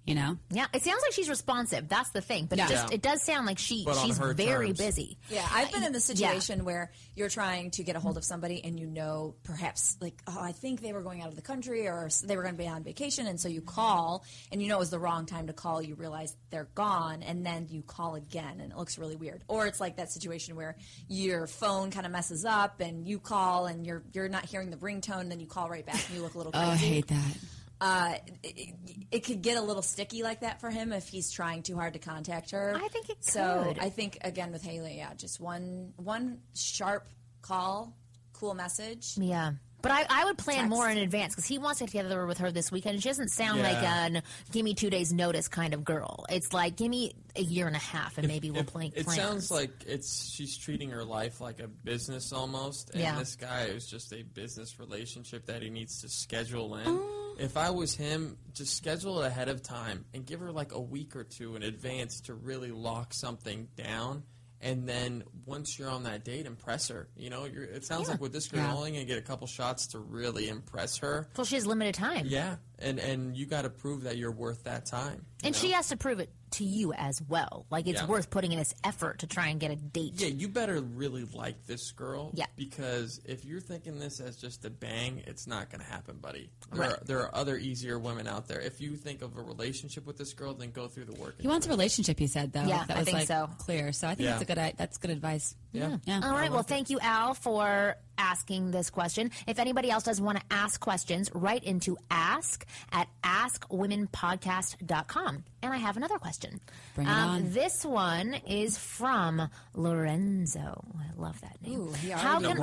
[0.10, 0.38] You know?
[0.50, 1.88] Yeah, it sounds like she's responsive.
[1.88, 2.66] That's the thing, but Yeah.
[2.66, 2.96] it just Yeah.
[2.96, 4.78] it does sound like she But she's very terms.
[4.80, 5.18] busy.
[5.30, 6.04] Yeah, I've been in the Yeah.
[6.04, 10.22] situation where you're trying to get a hold of somebody and you know perhaps like
[10.28, 12.62] oh I think they were going out of the country or they were going to
[12.62, 15.46] be on vacation and so you call and you know it was the wrong time
[15.48, 19.16] to call you realize they're gone and then you call again and it looks really
[19.16, 20.76] weird or it's like that situation where
[21.08, 24.78] your phone kind of messes up and you call and you're you're not hearing the
[24.78, 26.60] ringtone and then you call right back and you look a little Oh.
[26.72, 27.38] I hate that.
[27.82, 28.76] Uh, it,
[29.12, 31.94] it could get a little sticky like that for him if he's trying too hard
[31.94, 32.74] to contact her.
[32.76, 33.64] I think it so.
[33.68, 33.80] could.
[33.80, 37.08] I think again with Haley, yeah, just one one sharp
[37.42, 37.96] call,
[38.34, 39.14] cool message.
[39.18, 39.54] Yeah.
[39.82, 40.70] But I, I would plan Text.
[40.70, 43.02] more in advance because he wants to get together with her this weekend.
[43.02, 44.06] She doesn't sound like Yeah.
[44.08, 46.26] an give me two days notice kind of girl.
[46.30, 48.92] It's like give me a year and a half and maybe we'll plan.
[48.96, 49.18] It plans.
[49.22, 53.18] sounds like it's she's treating her life like a business almost, and Yeah.
[53.18, 56.84] this guy is just a business relationship that he needs to schedule in.
[56.86, 57.36] Oh.
[57.40, 60.80] If I was him, just schedule it ahead of time and give her like a
[60.82, 64.24] week or two in advance to really lock something down.
[64.62, 67.08] And then once you're on that date, impress her.
[67.16, 68.68] You know, you're, it sounds like with this girl, Yeah.
[68.70, 71.28] you're only gonna get a couple shots to really impress her.
[71.38, 72.26] well, she has limited time.
[72.28, 75.26] Yeah, and and you got to prove that you're worth that time.
[75.44, 75.60] And know?
[75.60, 77.66] she has to prove it to you as well.
[77.70, 78.08] Like it's Yeah.
[78.08, 80.14] worth putting in this effort to try and get a date.
[80.16, 82.32] Yeah, you better really like this girl.
[82.34, 82.48] Yeah.
[82.58, 86.50] Because if you're thinking this as just a bang, it's not going to happen, buddy.
[86.74, 86.92] There, Right.
[86.94, 88.60] are, there are other easier women out there.
[88.60, 91.36] If you think of a relationship with this girl, then go through the work.
[91.40, 92.64] He wants a relationship, he said, though.
[92.66, 93.50] Yeah, that I was think like so.
[93.60, 93.94] clear.
[93.94, 94.32] So I think Yeah.
[94.40, 95.56] that's a good that's good advice.
[95.72, 95.98] Yeah.
[96.06, 96.22] Yeah.
[96.24, 96.52] All right.
[96.52, 99.32] Well, thank you, Al, for asking this question.
[99.48, 105.44] If anybody else does want to ask questions, write into ask at askwomenpodcast.com.
[105.62, 106.54] And I have another question.
[106.54, 106.60] Um,
[106.96, 107.52] Bring it on.
[107.52, 110.84] This one is from Lorenzo.
[110.98, 111.80] I love that name.
[111.80, 112.58] Ooh, he How already can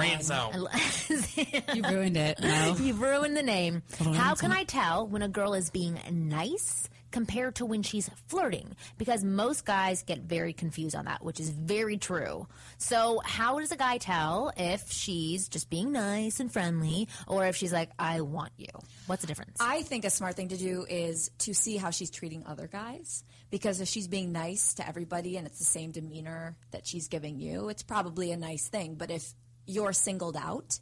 [1.74, 2.40] You ruined it.
[2.40, 2.76] No.
[2.78, 3.82] You've ruined the name.
[4.14, 8.76] How can I tell when a girl is being nice compared to when she's flirting?
[8.98, 12.46] Because most guys get very confused on that, which is very true.
[12.76, 17.57] So, how does a guy tell if she's just being nice and friendly or if
[17.57, 18.68] she's like, I want you?
[19.07, 19.57] What's the difference?
[19.61, 23.24] I think a smart thing to do is to see how she's treating other guys.
[23.48, 27.40] Because if she's being nice to everybody and it's the same demeanor that she's giving
[27.40, 28.96] you, it's probably a nice thing.
[28.96, 29.33] But if
[29.66, 30.81] you're singled out,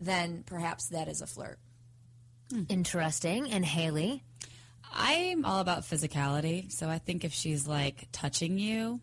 [0.00, 1.60] then perhaps that is a flirt.
[2.68, 3.52] Interesting.
[3.52, 4.24] And Haley?
[4.92, 9.00] I'm all about physicality, so I think if she's like touching you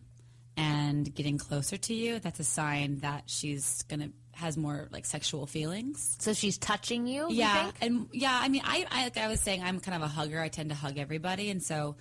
[0.56, 5.46] and getting closer to you, that's a sign that she's gonna has more like sexual
[5.46, 6.16] feelings.
[6.20, 7.28] So she's touching you.
[7.28, 7.74] you Yeah, think?
[7.80, 10.40] and yeah, I mean, I, I like I was saying, I'm kind of a hugger.
[10.40, 11.96] I tend to hug everybody, and so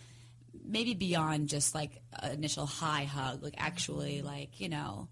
[0.65, 5.07] maybe beyond just like initial high hug, like actually like you know.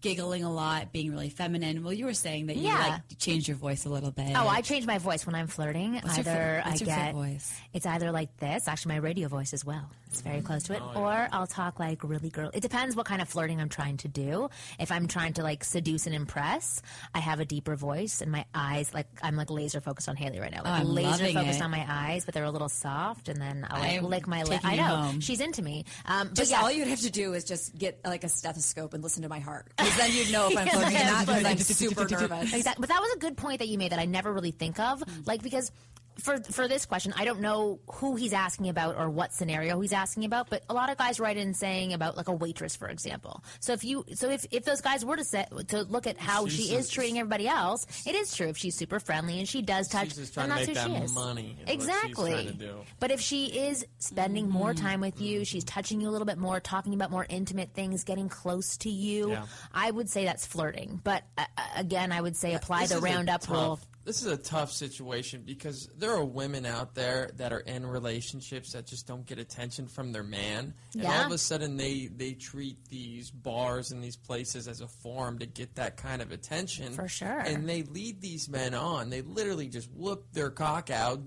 [0.00, 1.82] Giggling a lot, being really feminine.
[1.82, 2.78] Well, you were saying that you Yeah.
[3.08, 4.32] like changed your voice a little bit.
[4.36, 5.94] Oh, I change my voice when I'm flirting.
[5.94, 7.52] What's either what's I your get voice?
[7.72, 9.90] it's either like this, actually my radio voice as well.
[10.08, 12.50] It's very close to it, Oh, or I'll talk like really girl.
[12.54, 14.48] It depends what kind of flirting I'm trying to do.
[14.78, 16.80] If I'm trying to like seduce and impress,
[17.14, 20.38] I have a deeper voice and my eyes like I'm like laser focused on Haley
[20.40, 20.62] right now.
[20.64, 21.62] Oh, Like I'm laser focused it.
[21.62, 24.60] on my eyes, but they're a little soft, and then I like lick my lip.
[24.64, 25.20] I know home.
[25.20, 25.84] she's into me.
[26.06, 28.94] Um, but Just yeah, all you'd have to do is just get like a stethoscope
[28.94, 31.26] and listen to my heart, because then you'd know if I'm flirting or not.
[31.26, 32.54] Because I'm super nervous.
[32.54, 32.80] Exactly.
[32.80, 35.00] But that was a good point that you made that I never really think of.
[35.00, 35.26] Mm.
[35.26, 35.70] Like because
[36.18, 39.92] for for this question, I don't know who he's asking about or what scenario he's
[39.92, 40.48] asking about.
[40.50, 43.44] But a lot of guys write in saying about like a waitress, for example.
[43.60, 46.46] So if you so if, if those guys were to set to look at how
[46.46, 48.48] She's she just- is treating everybody else, it is true.
[48.48, 50.90] If she's super friendly and she does touch, She's just trying to that's make who
[50.92, 51.14] that she is.
[51.14, 51.56] money.
[51.66, 52.30] Exactly.
[52.32, 52.74] trying to do.
[53.00, 54.84] But if she is spending more Mm-hmm.
[54.86, 58.04] time with you, she's touching you a little bit more, talking about more intimate things,
[58.04, 59.44] getting close to you, Yeah.
[59.72, 61.00] I would say that's flirting.
[61.04, 63.78] But uh, uh, again, I would say apply This the roundup rule.
[64.06, 68.72] This is a tough situation because there are women out there that are in relationships
[68.72, 72.34] that just don't get attention from their man, and all of a sudden they they
[72.34, 76.92] treat these bars and these places as a forum to get that kind of attention.
[76.92, 77.40] For sure.
[77.40, 79.10] and they lead these men on.
[79.10, 81.20] They literally just whoop their cock out.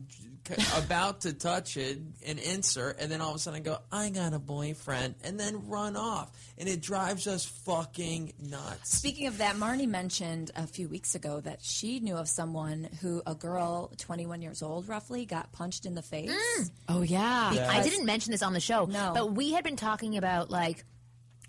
[0.50, 3.78] C- About to touch it and insert, and then all of a sudden I go,
[3.92, 8.96] I got a boyfriend, and then run off, and it drives us fucking nuts.
[8.98, 13.22] Speaking of that, Marni mentioned a few weeks ago that she knew of someone who,
[13.26, 16.30] a girl, 21 years old roughly, got punched in the face.
[16.32, 16.72] Mm.
[16.90, 17.68] Oh yeah.
[17.70, 19.12] I didn't mention this on the show, No.
[19.14, 20.84] but we had been talking about like.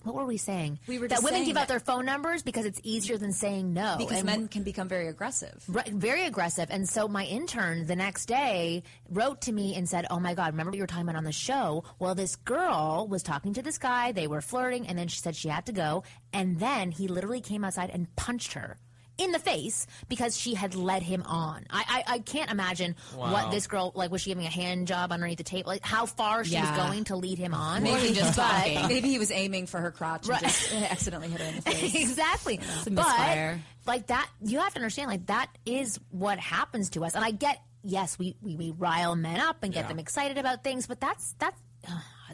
[0.02, 0.78] What were we saying?
[0.86, 3.96] We were that women give out their phone numbers because it's easier than saying no.
[3.98, 5.62] Because And men can become very aggressive.
[5.68, 6.68] Right, very aggressive.
[6.70, 10.52] And so my intern the next day wrote to me and said, Oh my God,
[10.52, 11.84] remember what you were talking about on the show?
[11.98, 15.36] Well, this girl was talking to this guy, they were flirting, and then she said
[15.36, 16.02] she had to go.
[16.32, 18.78] And then he literally came outside and punched her.
[19.20, 21.64] In the face because she had led him on.
[21.70, 23.32] I I, I can't imagine Wow.
[23.32, 24.10] what this girl like.
[24.10, 25.68] Was she giving a hand job underneath the table?
[25.68, 26.70] Like how far she Yeah.
[26.70, 27.82] was going to lead him on?
[27.82, 28.88] Maybe just But- talking.
[28.88, 30.42] Maybe he was aiming for her crotch Right.
[30.42, 31.94] and just accidentally hit her in the face.
[32.10, 32.60] exactly.
[32.90, 37.14] But like that, you have to understand, like that is what happens to us.
[37.14, 39.88] And I get, yes, we we, we rile men up and get Yeah.
[39.88, 41.60] them excited about things, but that's that's.
[41.86, 41.92] Uh,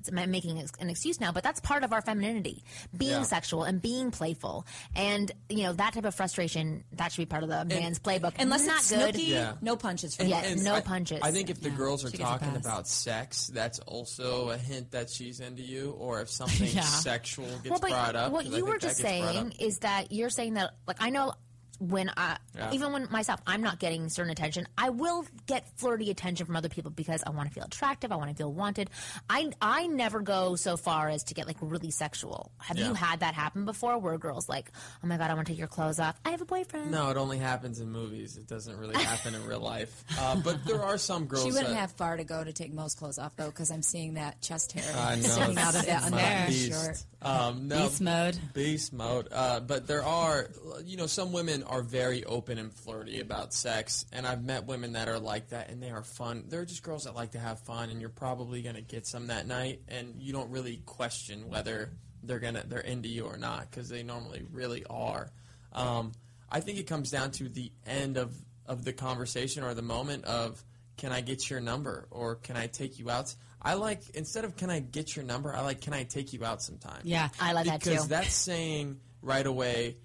[0.09, 2.63] it's, I'm making an excuse now, but that's part of our femininity,
[2.97, 3.23] being Yeah.
[3.23, 7.43] sexual and being playful, and you know that type of frustration that should be part
[7.43, 8.35] of the man's playbook.
[8.39, 9.15] Unless not it's good.
[9.15, 9.55] Snooki, Yeah.
[9.61, 11.21] no punches for And- Yeah, no I- punches.
[11.23, 11.77] I think if the Yeah.
[11.77, 15.63] girls are She gets a talking about sex, that's also a hint that she's into
[15.63, 16.83] you, or if something Yeah.
[16.83, 18.33] sexual gets well, but brought up.
[18.33, 21.33] what 'cause I you were just saying is that you're saying that, like, I know
[21.79, 22.73] when I, Yeah.
[22.73, 26.69] even when myself, I'm not getting certain attention, I will get flirty attention from other
[26.69, 28.91] people because I want to feel attractive, I want to feel wanted.
[29.29, 32.51] I, I never go so far as to get like really sexual.
[32.59, 32.89] Have Yeah.
[32.89, 34.71] you had that happen before where girl's like,
[35.03, 36.19] oh my God, I want to take your clothes off?
[36.25, 36.91] I have a boyfriend.
[36.91, 38.37] No, it only happens in movies.
[38.37, 40.05] It doesn't really happen in real life.
[40.19, 42.73] Uh, but there are some girls She wouldn't that have far to go to take
[42.73, 45.23] most clothes off, though, because I'm seeing that chest hair I know.
[45.23, 46.71] sticking out of it's that my unbuttoned beast.
[46.87, 47.05] shirt.
[47.23, 48.39] Um, no, Beast mode.
[48.55, 49.29] Beast mode.
[49.33, 50.49] Uh, but there are,
[50.85, 54.93] you know, some women are very open and flirty about sex, and I've met women
[54.93, 56.45] that are like that, and they are fun.
[56.49, 59.47] They're just girls that like to have fun, and you're probably gonna get some that
[59.47, 61.91] night, and you don't really question whether
[62.23, 65.31] they're gonna they're into you or not because they normally really are.
[65.73, 66.13] Um,
[66.51, 68.35] I think it comes down to the end of
[68.67, 70.63] of the conversation or the moment of
[70.97, 73.35] can I get your number or can I take you out?
[73.61, 76.45] I like instead of can I get your number, I like can I take you
[76.45, 77.01] out sometime.
[77.05, 77.29] Yeah.
[77.41, 77.91] I like that too.
[77.91, 79.97] because that's saying right away, "C-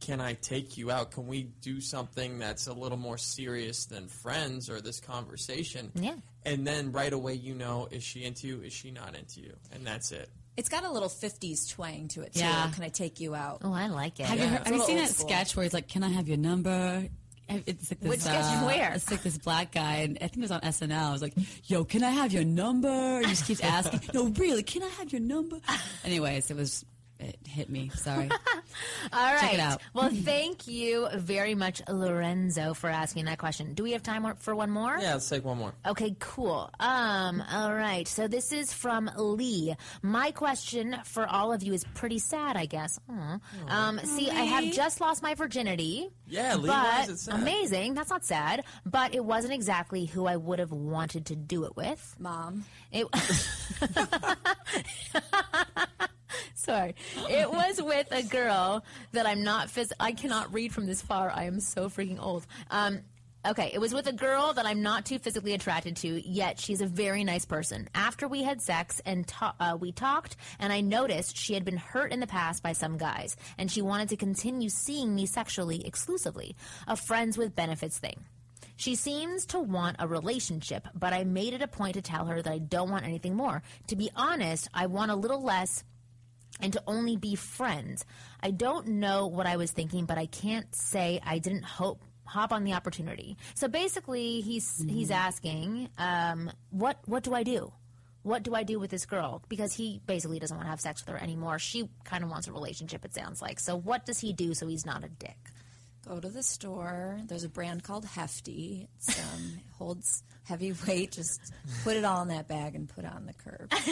[0.00, 1.10] can I take you out?
[1.10, 5.90] Can we do something that's a little more serious than friends or this conversation?
[5.94, 6.14] Yeah.
[6.44, 8.60] And then right away you know is she into you?
[8.62, 9.54] Is she not into you?
[9.72, 10.28] And that's it.
[10.56, 12.40] It's got a little 50s twang to it, too.
[12.40, 12.70] Yeah.
[12.70, 13.60] Can I take you out?
[13.62, 14.26] Oh, I like it.
[14.26, 15.28] Have you, heard, have you seen that school.
[15.28, 17.06] sketch where he's like, "Can I have your number?"
[17.48, 18.42] It's like this, Which sketch?
[18.42, 18.92] uh, Where?
[18.94, 21.08] It's like this black guy, and I think it was on SNL.
[21.10, 21.34] I was like,
[21.66, 24.88] "Yo, can I have your number?" And he just keeps asking, "No, really, can I
[24.88, 25.58] have your number?"
[26.04, 26.84] Anyways, it was
[27.18, 27.90] it hit me.
[27.94, 28.28] Sorry.
[29.12, 29.40] All right.
[29.40, 29.80] Check it out.
[29.94, 33.74] Well, thank you very much, Lorenzo, for asking that question.
[33.74, 34.98] Do we have time for one more?
[35.00, 35.74] Yeah, let's take one more.
[35.86, 36.70] Okay, cool.
[36.78, 38.06] Um, all right.
[38.06, 39.74] So this is from Lee.
[40.02, 42.98] My question for all of you is pretty sad, I guess.
[43.08, 43.38] Aw.
[43.68, 46.08] Um, see, I have just lost my virginity.
[46.26, 47.34] Yeah, Lee, but why is it sad?
[47.36, 47.94] amazing.
[47.94, 51.76] That's not sad, but it wasn't exactly who I would have wanted to do it
[51.76, 52.14] with.
[52.18, 52.64] Mom.
[52.92, 53.06] It.
[56.66, 56.94] so story.
[57.30, 61.30] It was with a girl that I'm not phys- I cannot read from this far.
[61.30, 62.46] I am so freaking old.
[62.70, 63.00] Um,
[63.48, 66.80] Okay, it was with a girl that I'm not too physically attracted to, yet she's
[66.80, 67.88] a very nice person.
[67.94, 71.76] After we had sex and ta- uh, we talked, and I noticed she had been
[71.76, 75.86] hurt in the past by some guys, and she wanted to continue seeing me sexually
[75.86, 76.56] exclusively,
[76.88, 78.24] a friends with benefits thing.
[78.74, 82.42] She seems to want a relationship, but I made it a point to tell her
[82.42, 83.62] that I don't want anything more.
[83.86, 85.84] To be honest, I want a little less
[86.60, 88.04] and to only be friends.
[88.40, 92.52] I don't know what I was thinking, but I can't say I didn't hope hop
[92.52, 93.36] on the opportunity.
[93.54, 97.72] So basically, he's he's asking, um, what what do I do?
[98.22, 99.42] What do I do with this girl?
[99.48, 101.60] Because he basically doesn't want to have sex with her anymore.
[101.60, 103.04] She kind of wants a relationship.
[103.04, 103.60] It sounds like.
[103.60, 105.38] So what does he do so he's not a dick?
[106.06, 107.18] Go to the store.
[107.26, 108.88] There's a brand called Hefty.
[109.08, 111.10] It um, holds heavy weight.
[111.12, 111.40] Just
[111.82, 113.72] put it all in that bag and put it on the curb.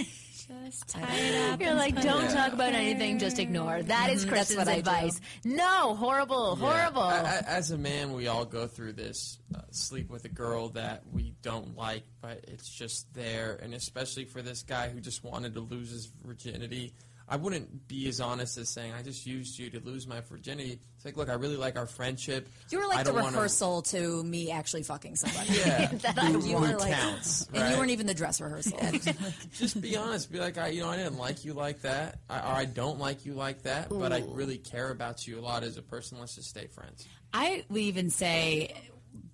[0.46, 1.60] Just tie it up.
[1.60, 3.82] You're like, don't talk up about anything, just ignore.
[3.82, 5.18] That is Mhm, that's Kristen's what I advice.
[5.42, 6.66] No, horrible, Yeah.
[6.70, 7.00] horrible.
[7.02, 9.38] I- I- as a man, we all go through this.
[9.54, 13.58] Uh, sleep with a girl that we don't like, but it's just there.
[13.62, 16.92] And especially for this guy who just wanted to lose his virginity,
[17.28, 20.78] I wouldn't be as honest as saying I just used you to lose my virginity.
[20.96, 22.48] It's like, look, I really like our friendship.
[22.70, 25.54] You were like the don't wanna- rehearsal to me actually fucking somebody.
[25.54, 27.48] Yeah, That who, you who were like, counts?
[27.54, 28.78] and you weren't even the dress rehearsal.
[29.52, 30.30] just be honest.
[30.30, 32.98] Be like, I, you know, I didn't like you like that, I, or I don't
[32.98, 36.18] like you like that, but I really care about you a lot as a person.
[36.20, 37.06] Let's just stay friends.
[37.32, 38.74] I would even say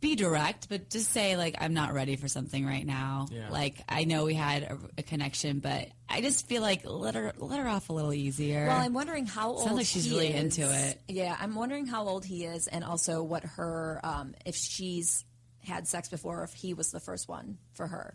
[0.01, 3.27] be direct, but just say like I'm not ready for something right now.
[3.31, 3.51] Yeah.
[3.51, 7.33] Like I know we had a, a connection, but I just feel like let her
[7.39, 8.67] let her off a little easier.
[8.67, 10.59] Well, I'm wondering how old Sounds like she's he really is.
[10.59, 11.01] into it.
[11.09, 15.25] Yeah, I'm wondering how old he is, and also what her, um, if she's
[15.63, 18.15] had sex before, if he was the first one for her.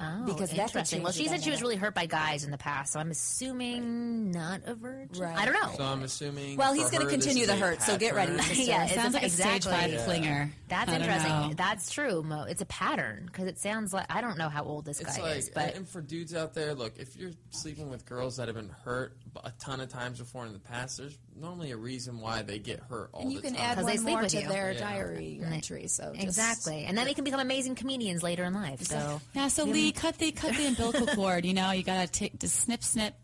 [0.00, 0.96] Oh, Because that could interesting.
[0.98, 3.12] change Well, she said she was really hurt by guys in the past, so I'm
[3.12, 5.22] assuming not a virgin.
[5.22, 5.36] Right.
[5.36, 5.70] I don't know.
[5.76, 6.56] So I'm assuming.
[6.56, 8.32] Well, he's gonna continue is the hurt, so get ready.
[8.32, 8.44] pattern.
[8.46, 8.62] sister.
[8.70, 9.96] yeah, it's Sounds like a stage exactly.
[9.96, 10.50] five clinger.
[10.68, 11.54] That's I interesting.
[11.56, 12.42] That's true, Mo.
[12.42, 15.22] It's a pattern because it sounds like I don't know how old this It's guy
[15.22, 18.48] like, is, but and for dudes out there, look, if you're sleeping with girls that
[18.48, 22.20] have been hurt a ton of times before in the past, there's normally a reason
[22.20, 23.62] why they get hurt all And you the can time.
[23.64, 24.48] add 'Cause one they sleep more with to you.
[24.48, 24.78] their Yeah.
[24.80, 25.88] diary entry.
[25.88, 28.82] So just- exactly, and then they can become amazing comedians later in life.
[28.82, 29.48] So yeah.
[29.48, 31.44] So Lee, cut the cut the umbilical cord.
[31.44, 33.14] You know, you gotta take just snip snip,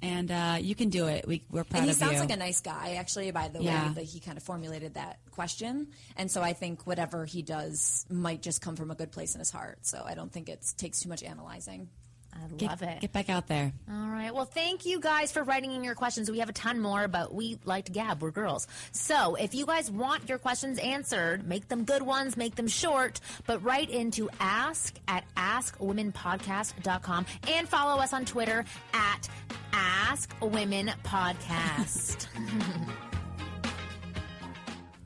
[0.00, 1.26] and uh, you can do it.
[1.28, 2.20] We we're proud And he of sounds you.
[2.20, 3.88] like a nice guy, actually, by the Yeah.
[3.88, 5.88] way that he kind of formulated that question.
[6.16, 9.38] And so I think whatever he does might just come from a good place in
[9.38, 9.86] his heart.
[9.86, 11.88] So I don't think it takes too much analyzing.
[12.34, 13.00] I get, love it.
[13.00, 13.72] Get back out there.
[13.90, 14.34] All right.
[14.34, 16.30] Well, thank you guys for writing in your questions.
[16.30, 18.22] We have a ton more, but we like to gab.
[18.22, 18.66] We're girls.
[18.92, 23.20] So if you guys want your questions answered, make them good ones, make them short,
[23.46, 29.28] but write into ask at askwomenpodcast.com and follow us on Twitter at
[29.72, 32.26] Ask Women Podcast.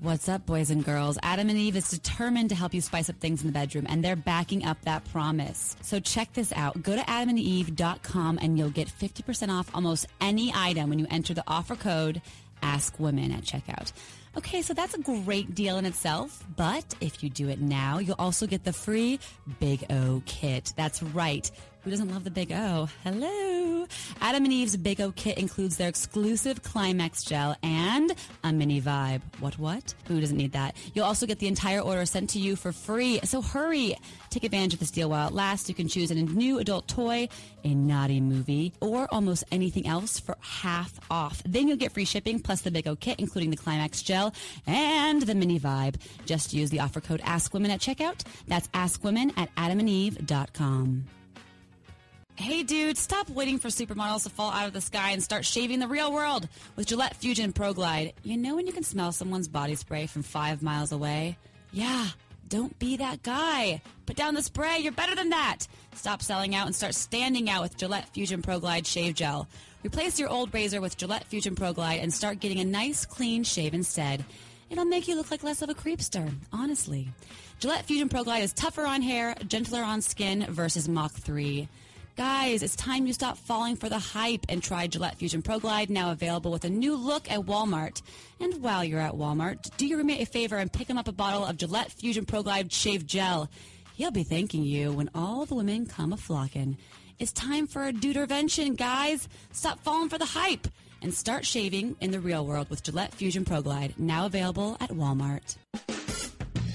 [0.07, 1.19] What's up, boys and girls?
[1.21, 4.05] Adam and Eve is determined to help you spice up things in the bedroom, and
[4.05, 5.75] they're backing up that promise.
[5.83, 6.81] So check this out.
[6.81, 11.43] Go to adamandeve.com and you'll get 50% off almost any item when you enter the
[11.49, 12.23] offer code
[12.63, 13.91] AskWomen at checkout.
[14.37, 18.15] Okay, so that's a great deal in itself, but if you do it now, you'll
[18.17, 19.19] also get the free
[19.59, 20.73] Big O kit.
[20.77, 21.51] That's right.
[21.87, 22.89] Who doesn't love the Big O?
[23.05, 23.87] Hello.
[24.21, 29.23] Adam and Eve's Big O kit includes their exclusive Climax gel and a mini vibe.
[29.39, 29.95] What, what?
[30.09, 30.75] Who doesn't need that?
[30.95, 33.21] You'll also get the entire order sent to you for free.
[33.23, 33.97] So hurry.
[34.31, 35.69] Take advantage of this deal while it lasts.
[35.69, 37.29] You can choose a new adult toy,
[37.63, 41.41] a naughty movie, or almost anything else for half off.
[41.47, 44.35] Then you'll get free shipping plus the Big O kit, including the Climax gel
[44.67, 46.01] and the mini vibe.
[46.25, 48.25] Just use the offer code AskWomen at checkout.
[48.49, 51.05] That's AskWomen at adamandeve.com.
[52.39, 55.79] Hey dude, stop waiting for supermodels to fall out of the sky and start shaving
[55.79, 56.47] the real world
[56.77, 58.13] with Gillette Fusion Pro Glide.
[58.25, 61.39] You know when you can smell someone's body spray from five miles away?
[61.73, 62.09] Yeah,
[62.47, 63.81] don't be that guy.
[64.05, 65.67] Put down the spray, you're better than that.
[65.95, 69.49] Stop selling out and start standing out with Gillette Fusion Pro Glide Shave Gel.
[69.83, 73.45] Replace your old razor with Gillette Fusion Pro Glide and start getting a nice clean
[73.45, 74.23] shave instead.
[74.69, 77.09] It'll make you look like less of a creepster, honestly.
[77.61, 81.67] Gillette Fusion Pro Glide is tougher on hair, gentler on skin versus Mach 3.
[82.17, 85.91] Guys, it's time you stop falling for the hype and try Gillette Fusion Pro Glide,
[85.91, 88.01] now available with a new look at Walmart.
[88.41, 91.13] And while you're at Walmart, do your roommate a favor and pick him up a
[91.13, 93.51] bottle of Gillette Fusion Pro Glide Shave Gel.
[93.97, 96.79] He'll be thanking you when all the women come a flocking.
[97.19, 99.29] It's time for a dudervention, guys.
[99.53, 100.69] Stop falling for the hype
[101.03, 104.89] and start shaving in the real world with Gillette Fusion Pro Glide, now available at
[104.89, 105.57] Walmart.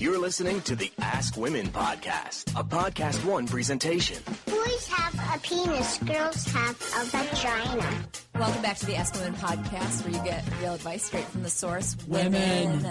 [0.01, 4.17] You're listening to the Ask Women podcast, a podcast one presentation.
[4.47, 8.07] Boys have a penis, girls have a vagina.
[8.33, 11.51] Welcome back to the Ask Women podcast, where you get real advice straight from the
[11.51, 11.95] source.
[12.07, 12.83] Women.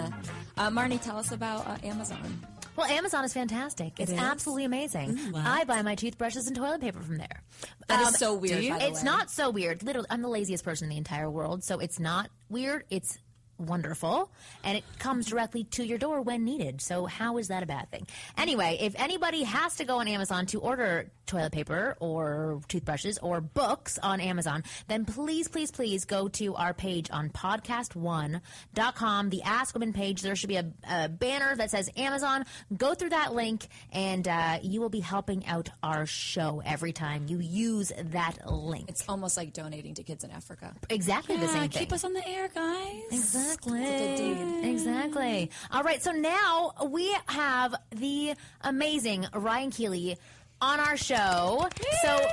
[0.55, 2.47] Uh, Marni, tell us about uh, Amazon.
[2.77, 3.99] Well, Amazon is fantastic.
[3.99, 4.17] It's is?
[4.17, 5.17] absolutely amazing.
[5.33, 5.45] what?
[5.45, 7.43] I buy my toothbrushes and toilet paper from there.
[7.89, 9.05] That is so weird, by the It's way.
[9.05, 9.83] not so weird.
[9.83, 12.85] Literally, I'm the laziest person in the entire world, so it's not weird.
[12.89, 13.17] It's
[13.61, 14.29] wonderful,
[14.63, 16.81] and it comes directly to your door when needed.
[16.81, 18.07] So how is that a bad thing?
[18.37, 23.41] Anyway, if anybody has to go on Amazon to order toilet paper or toothbrushes or
[23.41, 29.75] books on Amazon, then please, please, please go to our page on podcast1.com, the Ask
[29.75, 30.21] Women page.
[30.21, 32.45] There should be a, a banner that says Amazon.
[32.75, 37.25] Go through that link, and uh, you will be helping out our show every time
[37.27, 38.89] you use that link.
[38.89, 40.73] It's almost like donating to kids in Africa.
[40.89, 41.69] exactly the same thing.
[41.69, 43.01] keep us on the air, guys.
[43.11, 43.79] Exactly.
[43.79, 44.65] good.
[44.65, 45.51] Exactly.
[45.71, 46.01] All right.
[46.01, 50.17] So now we have the amazing Ryan Keely
[50.61, 51.67] on our show.
[52.03, 52.27] So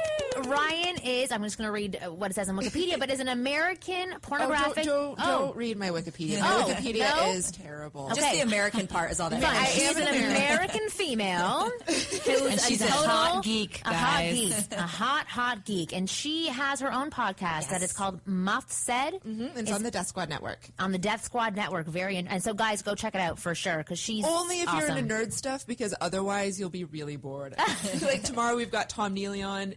[0.46, 3.20] Ryan is, I'm just going to read uh, what it says on Wikipedia, but is
[3.20, 4.84] an American Oh, pornographic.
[4.84, 5.38] don't, don't, Oh.
[5.46, 6.40] don't read my Wikipedia.
[6.42, 7.32] Oh, Wikipedia no?
[7.32, 8.08] is terrible.
[8.14, 9.52] Just the American part is all that Fine.
[9.52, 9.74] matters.
[9.74, 14.54] She's an American female And she's a total- hot geek, A hot geek.
[14.72, 15.92] A hot, hot geek.
[15.94, 19.14] And she has her own podcast that is called Muff Said.
[19.26, 20.60] Mhm, It's on the Death Squad Network.
[20.78, 21.86] on the Death Squad Network.
[21.86, 24.72] Very, in- and so guys, go check it out for sure because she's Only if
[24.72, 27.54] you're into nerd stuff, because otherwise you'll be really bored.
[28.02, 29.74] like tomorrow we've got Tom Neely on.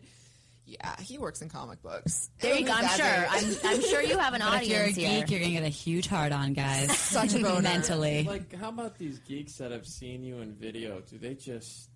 [0.65, 2.29] Yeah, he works in comic books.
[2.39, 2.71] There you go.
[2.73, 3.05] I'm sure.
[3.29, 5.63] I'm, I'm sure you have an But if you're a audience geek, you're gonna get
[5.63, 6.95] a huge hard on, guys.
[6.97, 7.61] Such a boner.
[7.61, 8.23] Mentally.
[8.23, 11.01] Like, how about these geeks that have seen you in video?
[11.01, 11.89] Do they just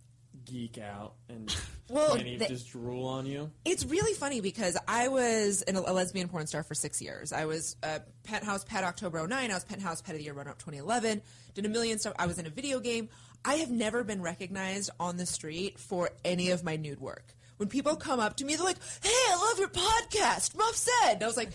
[0.44, 1.56] geek out and
[1.90, 3.50] Well, kind of they- just drool on you?
[3.64, 7.32] It's really funny because I was in a, a lesbian porn star for six years.
[7.32, 9.52] I was uh, Penthouse Pet October 09.
[9.52, 11.22] I was Penthouse Pet of the Year Run Up 2011.
[11.54, 12.14] Did a million stuff.
[12.20, 13.08] I was in a video game.
[13.46, 17.24] I have never been recognized on the street for any of my nude work.
[17.58, 21.14] When people come up to me, they're like, "Hey, I love your podcast." Muff said.
[21.14, 21.52] And I was like,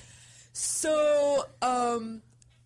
[0.53, 2.23] so um,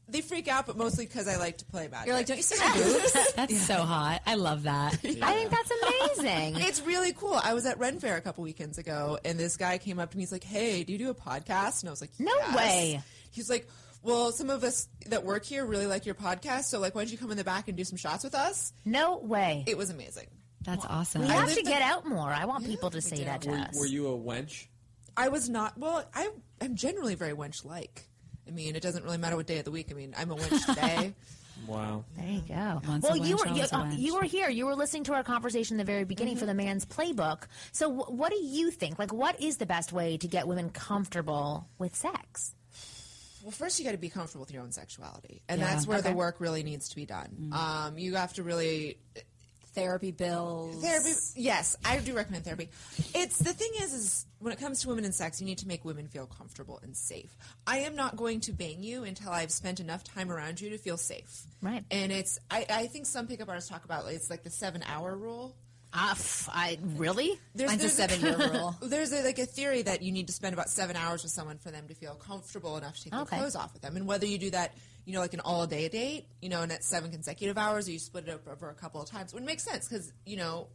[0.09, 2.07] they freak out, but mostly because I like to play magic.
[2.07, 3.33] You're like, don't you see my boobs?
[3.35, 4.21] That's so hot.
[4.27, 4.95] I love that.
[5.05, 5.71] I think that's
[6.19, 6.57] amazing.
[6.63, 7.35] It's really cool.
[7.43, 10.17] I was at Ren Fair a couple weekends ago, and this guy came up to
[10.17, 10.23] me.
[10.23, 13.03] He's like, "Hey, do you do a podcast?" And I was like, No "Yes." way.
[13.31, 13.69] He's like,
[14.05, 17.11] "Well, some of us that work here really like your podcast, so like, why don't
[17.13, 19.65] you come in the back and do some shots with us?" no way.
[19.67, 20.29] It was amazing.
[20.63, 21.23] That's awesome.
[21.23, 22.29] we I have to in- get out more.
[22.31, 23.77] I want people to say that to Were, us.
[23.79, 24.67] were you a wench?
[25.17, 25.77] I was not.
[25.77, 26.31] Well, I
[26.61, 28.09] am generally very wench-like.
[28.47, 29.89] I mean, it doesn't really matter what day of the week.
[29.91, 31.15] I mean, I'm a wench today.
[31.67, 32.05] Wow.
[32.17, 32.83] There you go.
[32.87, 34.51] Once well, a you were you, uh, you were here.
[34.51, 37.45] You were listening to our conversation in the very beginning for the man's playbook.
[37.73, 38.99] So, wh- what do you think?
[38.99, 42.55] Like, what is the best way to get women comfortable with sex?
[43.45, 45.69] Well, first you got to be comfortable with your own sexuality, and Yeah.
[45.69, 47.51] that's where the work really needs to be done.
[47.53, 48.97] Um, you have to really
[49.75, 50.81] Therapy bills.
[50.83, 52.69] Therapy, yes, I do recommend therapy.
[53.13, 55.69] It's the thing is, is when it comes to women and sex, you need to
[55.69, 57.37] make women feel comfortable and safe.
[57.67, 60.79] I am not going to bang you until I've spent enough time around you to
[60.79, 61.43] feel safe.
[61.61, 61.85] Right.
[61.91, 65.17] And it's, I, I think some pickup artists talk about it's like the seven hour
[65.17, 65.57] rule.
[65.97, 66.15] Uh,
[66.49, 67.39] I really?
[67.57, 68.77] Mine's a seven-year rule.
[68.83, 71.59] There's a, like a theory that you need to spend about seven hours with someone
[71.59, 73.31] for them to feel comfortable enough to take Okay.
[73.31, 73.97] their clothes off with them.
[73.97, 74.75] And whether you do that,
[75.05, 77.93] you know, like an all day date, you know, and at seven consecutive hours, or
[77.93, 80.67] you split it up over a couple of times, would make sense because you know,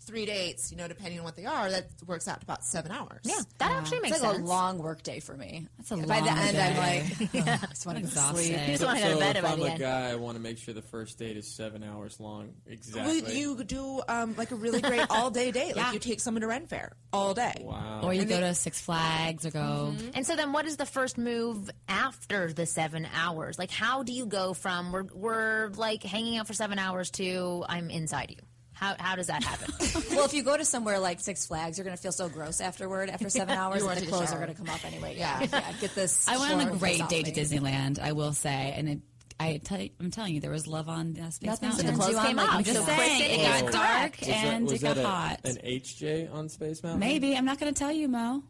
[0.00, 2.92] three dates, you know, depending on what they are, that works out to about seven
[2.92, 3.20] hours.
[3.24, 4.46] Yeah, that actually makes It's like sense.
[4.46, 5.66] a long work day for me.
[5.78, 6.06] That's a long.
[6.06, 7.28] By the long end, I'm day.
[7.32, 8.52] like, I just want to go to sleep.
[8.52, 8.66] Exhausted.
[8.66, 9.80] just wanna go to so if I'm a end.
[9.80, 12.50] guy, I want to make sure the first date is seven hours long.
[12.66, 13.22] Exactly.
[13.22, 15.74] Well, you do um, like a really great all day date.
[15.74, 15.92] Like Yeah.
[15.92, 17.54] you take someone to Ren Fair all day.
[17.62, 18.02] wow.
[18.04, 19.94] Or you And go they- to Six Flags or go.
[20.12, 23.58] And so then what is the first move after the seven hours?
[23.58, 27.64] Like how do you go from we're, we're like hanging out for seven hours to
[27.66, 28.44] I'm inside you?
[28.84, 29.72] How, how does that happen?
[30.10, 32.60] well, if you go to somewhere like Six Flags, you're going to feel so gross
[32.60, 35.16] afterward after seven hours You the take a clothes are going to come off anyway.
[35.16, 35.72] Yeah, yeah.
[35.80, 36.28] Get this.
[36.28, 37.32] I went on a great off date to.
[37.32, 38.98] Disneyland, I will say, and it,
[39.40, 41.86] I tell you, I'm telling you, there was love on uh, Space Nothing Mountain.
[41.86, 42.54] turns clothes you on came like off.
[42.56, 44.96] I'm just So saying, it it got was dark was that, and was it got
[44.96, 45.40] that a- hot.
[45.44, 47.00] an HJ on Space Mountain?
[47.00, 48.42] Maybe I'm not going to tell you, Mo.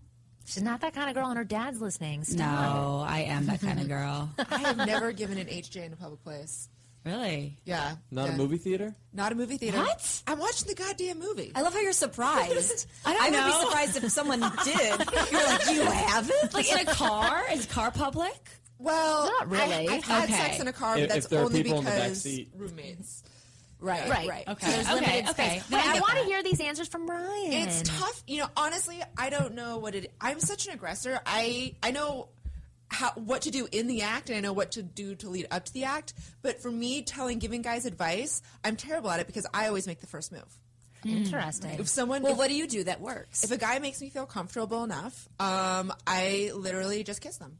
[0.46, 2.24] She's not that kind of girl and her dad's listening.
[2.24, 2.38] Stop.
[2.74, 4.28] No, I am that kind of girl.
[4.50, 6.68] I have never given an HJ in a public place.
[7.04, 7.58] Really?
[7.64, 7.96] Yeah.
[8.10, 8.34] Not Yeah.
[8.34, 8.94] a movie theater?
[9.12, 9.78] Not a movie theater.
[9.78, 10.22] What?
[10.26, 11.52] I'm watching the goddamn movie.
[11.54, 12.86] I love how you're surprised.
[13.06, 14.76] I don't would be surprised if someone did.
[15.30, 16.54] You're like, you haven't?
[16.54, 17.44] Like in a car?
[17.52, 18.32] Is car public?
[18.78, 19.88] Well, Not really.
[19.88, 20.32] I, have had Okay.
[20.34, 22.24] sex in a car, If- but that's if there are only people in the because
[22.24, 22.48] backseat.
[22.56, 23.22] roommates.
[23.80, 24.28] Right, Right.
[24.28, 24.48] right.
[24.48, 24.70] Okay.
[24.70, 24.94] There's okay.
[24.94, 25.48] limited okay.
[25.58, 25.70] space.
[25.70, 27.52] Wait, I get want to hear these answers from Ryan.
[27.52, 28.22] It's tough.
[28.26, 30.10] You know, honestly, I don't know what it.
[30.22, 31.20] I'm such an aggressor.
[31.26, 32.28] I I know
[32.94, 35.46] how what to do in the act, and I know what to do to lead
[35.50, 36.14] up to the act.
[36.42, 40.00] But for me, telling, giving guys advice, I'm terrible at it because I always make
[40.00, 40.46] the first move.
[41.04, 41.78] Interesting.
[41.80, 43.44] If someone, Well, if, what do you do that works?
[43.44, 47.58] if a guy makes me feel comfortable enough, um, I literally just kiss them.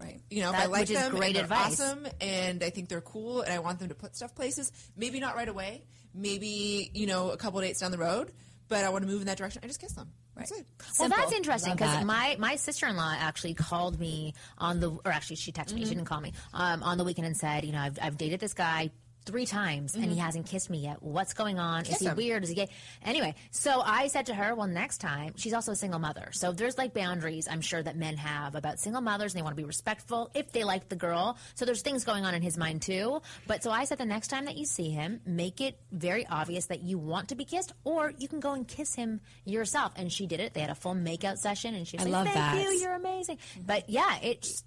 [0.00, 0.20] right.
[0.30, 1.78] You know, if I like them, great and they're advice.
[1.80, 4.72] awesome, and I think they're cool, and I want them to put stuff places.
[4.96, 5.84] Maybe not right away.
[6.14, 8.32] Maybe you know, a couple dates down the road.
[8.68, 9.60] But I want to move in that direction.
[9.62, 10.10] I just kiss them.
[10.36, 10.66] That's it.
[10.80, 11.18] Well, Simple.
[11.18, 12.04] that's interesting because that.
[12.04, 15.80] my, my sister in law actually called me on the, or actually she texted me,
[15.82, 15.88] Mm-hmm.
[15.90, 18.40] she didn't call me, um, on the weekend and said, you know, I've, I've dated
[18.40, 18.90] this guy
[19.24, 21.02] three times and he hasn't kissed me yet.
[21.02, 21.82] What's going on?
[21.82, 21.86] Mm-hmm.
[21.92, 22.16] Kiss Is he him.
[22.16, 22.42] weird?
[22.42, 22.68] Is he gay?
[23.04, 26.28] Anyway, so I said to her, well, next time, she's also a single mother.
[26.32, 29.56] So there's like boundaries I'm sure that men have about single mothers and they want
[29.56, 31.38] to be respectful if they like the girl.
[31.54, 33.20] So there's things going on in his mind too.
[33.46, 36.66] But so I said the next time that you see him, make it very obvious
[36.66, 39.92] that you want to be kissed or you can go and kiss him yourself.
[39.96, 40.54] And she did it.
[40.54, 42.62] They had a full makeout session and she was I like, love thank that.
[42.62, 43.38] you, you're amazing.
[43.64, 44.64] But yeah, it's.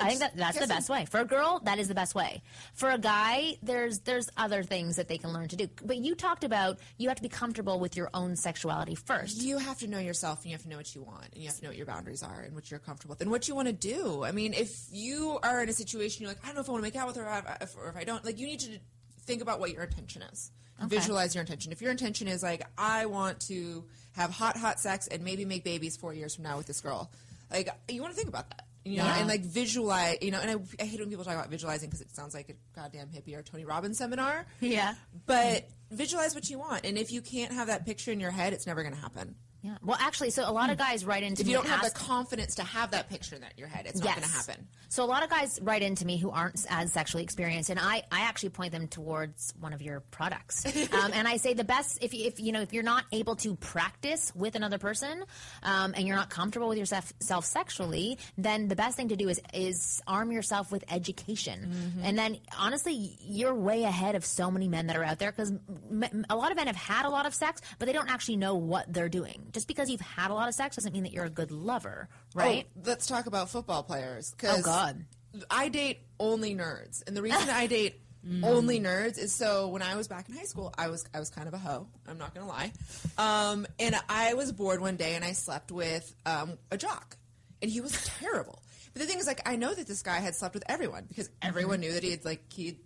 [0.00, 1.06] I think that that's the best way.
[1.06, 2.42] For a girl, that is the best way.
[2.74, 5.68] For a guy, there's there's other things that they can learn to do.
[5.84, 9.42] But you talked about you have to be comfortable with your own sexuality first.
[9.42, 11.48] You have to know yourself, and you have to know what you want, and you
[11.48, 13.54] have to know what your boundaries are, and what you're comfortable with, and what you
[13.54, 14.24] want to do.
[14.24, 16.72] I mean, if you are in a situation, you're like, I don't know if I
[16.72, 18.24] want to make out with her, or if, or if I don't.
[18.24, 18.78] Like, you need to
[19.24, 20.50] think about what your intention is.
[20.86, 21.70] Visualize your intention.
[21.70, 25.62] If your intention is like, I want to have hot, hot sex and maybe make
[25.64, 27.10] babies four years from now with this girl,
[27.50, 28.66] like you want to think about that.
[28.84, 29.18] You know, Yeah.
[29.18, 32.00] and like visualize, you know, and I, I hate when people talk about visualizing because
[32.00, 34.44] it sounds like a goddamn hippie or Tony Robbins seminar.
[34.60, 34.94] Yeah.
[35.26, 38.52] But visualize what you want, and if you can't have that picture in your head,
[38.52, 39.36] it's never going to happen.
[39.62, 39.76] Yeah.
[39.82, 41.94] Well, actually, so a lot of guys write into If me you don't have ask-
[41.94, 44.66] the confidence to have that picture in that your head, it's not going to happen.
[44.88, 48.02] So a lot of guys write into me who aren't as sexually experienced, and I,
[48.10, 50.66] I actually point them towards one of your products.
[50.92, 53.54] um, and I say the best if if you know if you're not able to
[53.56, 55.22] practice with another person,
[55.62, 59.28] um, and you're not comfortable with yourself self sexually, then the best thing to do
[59.28, 61.70] is is arm yourself with education.
[61.72, 62.04] Mm-hmm.
[62.04, 65.52] And then honestly, you're way ahead of so many men that are out there because
[65.90, 68.36] m- a lot of men have had a lot of sex, but they don't actually
[68.36, 69.50] know what they're doing.
[69.52, 72.08] Just because you've had a lot of sex doesn't mean that you're a good lover,
[72.34, 72.66] right?
[72.76, 74.34] Oh, let's talk about football players.
[74.44, 75.04] Oh, God.
[75.50, 78.00] I date only nerds, and the reason I date
[78.44, 81.28] only nerds is so when I was back in high school, I was I was
[81.30, 81.88] kind of a hoe.
[82.06, 82.72] I'm not gonna lie,
[83.18, 87.16] um, and I was bored one day, and I slept with um, a jock,
[87.60, 88.62] and he was terrible.
[88.92, 91.30] But the thing is, like, I know that this guy had slept with everyone because
[91.40, 92.78] everyone knew that he had like he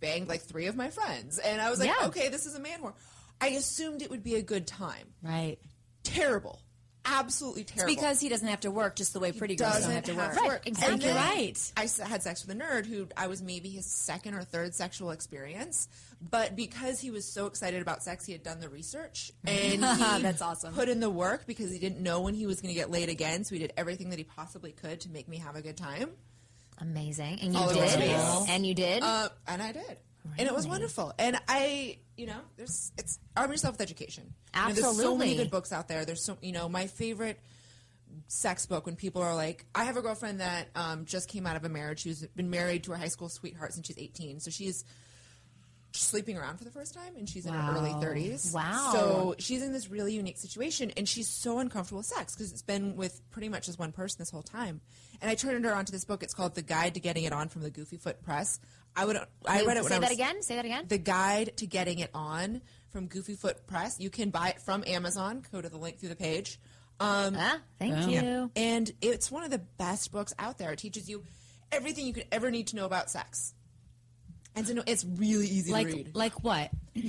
[0.00, 2.08] banged like three of my friends, and I was like, Yeah.
[2.08, 2.94] okay, this is a man whore.
[3.40, 5.08] I assumed it would be a good time.
[5.22, 5.58] Right.
[6.02, 6.60] Terrible,
[7.04, 7.94] absolutely It's terrible.
[7.94, 10.38] because he doesn't have to work just the way pretty girls doesn't don't have to
[10.40, 10.48] work.
[10.48, 10.66] work.
[10.66, 10.92] exactly.
[10.94, 11.72] And then Right.
[11.76, 15.10] I had sex with a nerd who I was maybe his second or third sexual
[15.10, 15.88] experience,
[16.20, 19.78] but because he was so excited about sex, he had done the research and he
[20.22, 20.74] That's awesome.
[20.74, 23.08] put in the work because he didn't know when he was going to get laid
[23.08, 25.76] again, so he did everything that he possibly could to make me have a good
[25.76, 26.10] time.
[26.78, 27.38] Amazing.
[27.42, 28.00] And you All did.
[28.48, 29.02] And you did.
[29.02, 29.98] Uh, and I did.
[30.38, 31.12] And it was wonderful.
[31.18, 34.34] And I, you know, there's it's arm yourself with education.
[34.54, 36.04] You know, there's so many good books out there.
[36.04, 37.40] There's so you know, my favorite
[38.28, 41.56] sex book when people are like, I have a girlfriend that um, just came out
[41.56, 42.00] of a marriage.
[42.00, 44.40] She's been married to her high school sweetheart since she's 18.
[44.40, 44.84] So she's
[45.94, 48.54] sleeping around for the first time and she's in her early 30s.
[48.54, 48.90] Wow.
[48.92, 52.62] So she's in this really unique situation and she's so uncomfortable with sex because it's
[52.62, 54.80] been with pretty much just one person this whole time.
[55.20, 56.22] And I turned her onto this book.
[56.22, 58.58] It's called The Guide to Getting It On from the Goofy Foot Press.
[58.94, 59.16] I would
[59.46, 60.42] I read it when Say I was, that again.
[60.42, 60.84] Say that again.
[60.88, 63.98] The Guide to Getting It On from Goofy Foot Press.
[63.98, 65.42] You can buy it from Amazon.
[65.50, 66.60] Go to the link through the page.
[67.00, 68.50] Um, Ah, thank you.
[68.54, 70.72] and it's one of the best books out there.
[70.72, 71.24] It teaches you
[71.72, 73.54] everything you could ever need to know about sex.
[74.54, 76.14] And so no, it's really easy Like to read.
[76.14, 76.70] like what?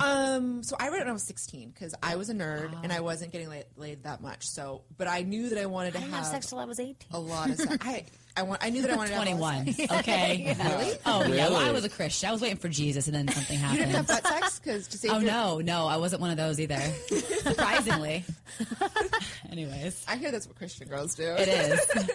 [0.00, 2.92] Um, so I read it when I was 16 because I was a nerd and
[2.92, 4.48] I wasn't getting laid, laid that much.
[4.48, 6.80] So, but I knew that I wanted to I didn't have sex till I was
[6.80, 6.96] 18.
[7.12, 7.76] a lot of sex.
[7.86, 8.04] I,
[8.36, 9.72] I want, I knew that I wanted to have a lot of 21.
[9.74, 9.92] sex.
[10.00, 10.56] Okay.
[10.62, 10.92] Really?
[11.04, 11.48] Oh yeah.
[11.50, 12.28] Well, I was a Christian.
[12.28, 13.78] I was waiting for Jesus, and then something happened.
[13.80, 14.22] You didn't have happened.
[14.32, 16.78] butt sex because to save Oh your- no, no, I wasn't one of those either.
[17.42, 18.24] Surprisingly.
[19.50, 21.24] Anyways, I hear that's what Christian girls do.
[21.38, 22.10] it is.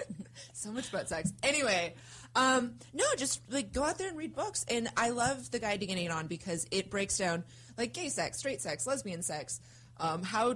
[0.53, 1.32] so much butt sex.
[1.43, 1.93] Anyway,
[2.36, 4.65] um, no, just like go out there and read books.
[4.70, 7.43] And I love the guide to getting it on because it breaks down
[7.78, 9.59] like gay sex, straight sex, lesbian sex,
[9.99, 10.55] um, how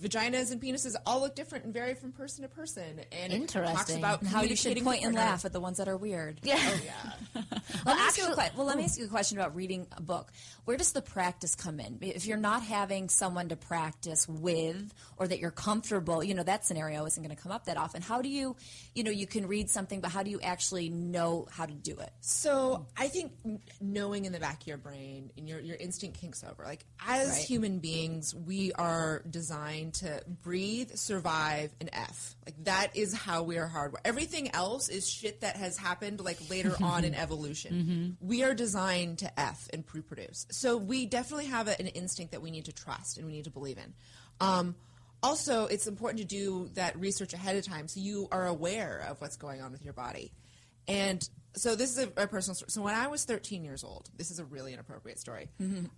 [0.00, 3.00] vaginas and penises all look different and vary from person to person.
[3.12, 5.96] And it talks about how you should point and laugh at the ones that are
[5.96, 6.40] weird.
[6.42, 6.56] Yeah.
[6.58, 7.42] Oh yeah.
[7.84, 8.86] Let me ask you a actually- que- well, let me oh.
[8.86, 10.32] ask you a question about reading a book.
[10.64, 11.98] Where does the practice come in?
[12.00, 16.64] If you're not having someone to practice with, or that you're comfortable, you know that
[16.66, 18.02] scenario isn't going to come up that often.
[18.02, 18.56] How do you,
[18.94, 21.96] you know, you can read something, but how do you actually know how to do
[21.98, 22.10] it?
[22.20, 23.32] So I think
[23.80, 26.64] knowing in the back of your brain and your your instinct kinks over.
[26.64, 27.44] Like as Right.
[27.44, 32.34] human beings, we are designed to breathe, survive, and F.
[32.44, 34.00] Like that is how we are hardwired.
[34.04, 38.16] Everything else is shit that has happened like later on in evolution.
[38.20, 40.46] We are designed to F and reproduce.
[40.50, 43.44] So we definitely have a, an instinct that we need to trust and we need
[43.44, 43.94] to believe in.
[44.40, 44.74] Um,
[45.22, 49.20] also, it's important to do that research ahead of time so you are aware of
[49.20, 50.32] what's going on with your body.
[50.86, 52.70] And so this is a, a personal story.
[52.70, 55.48] So when I was 13 years old, this is a really inappropriate story.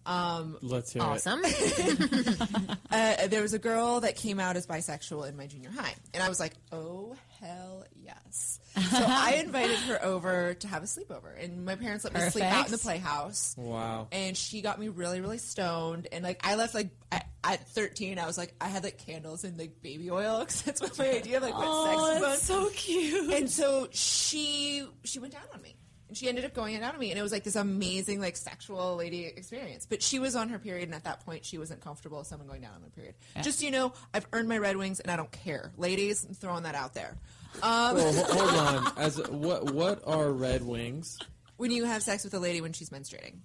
[0.07, 1.43] Um, Let's hear Awesome.
[2.91, 6.23] uh, there was a girl that came out as bisexual in my junior high, and
[6.23, 11.43] I was like, "Oh hell yes!" So I invited her over to have a sleepover,
[11.43, 13.55] and my parents let me sleep out in the playhouse.
[13.59, 14.09] Wow.
[14.13, 18.19] And she got me really, really stoned, and like I left like at, at 13,
[18.19, 21.11] I was like I had like candles and like baby oil because that's what my
[21.11, 22.21] idea of like what Oh, sex was.
[22.21, 23.33] that's so cute.
[23.35, 25.75] And so she she went down on me.
[26.09, 28.35] And she ended up going down on me, and it was like this amazing, like
[28.35, 29.85] sexual lady experience.
[29.85, 32.49] But she was on her period, and at that point, she wasn't comfortable with someone
[32.49, 33.15] going down on their period.
[33.43, 36.25] Just so you know, I've earned my Red Wings, and I don't care, ladies.
[36.25, 37.15] I'm throwing that out there.
[37.63, 38.55] Um, Well, hold
[38.87, 38.93] on.
[38.97, 41.19] As what what are Red Wings?
[41.59, 43.41] when you have sex with a lady when she's menstruating,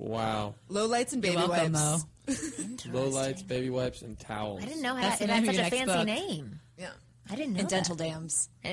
[0.00, 0.54] Wow.
[0.68, 2.04] low lights and baby You're welcome, wipes.
[2.86, 2.92] Mo.
[2.92, 4.62] Low lights, baby wipes, and towels.
[4.62, 6.06] I didn't know That's how, the it had such a fancy book.
[6.06, 6.60] name.
[6.78, 6.90] Yeah.
[7.30, 7.74] I didn't know And that.
[7.74, 8.48] dental dams.
[8.64, 8.68] I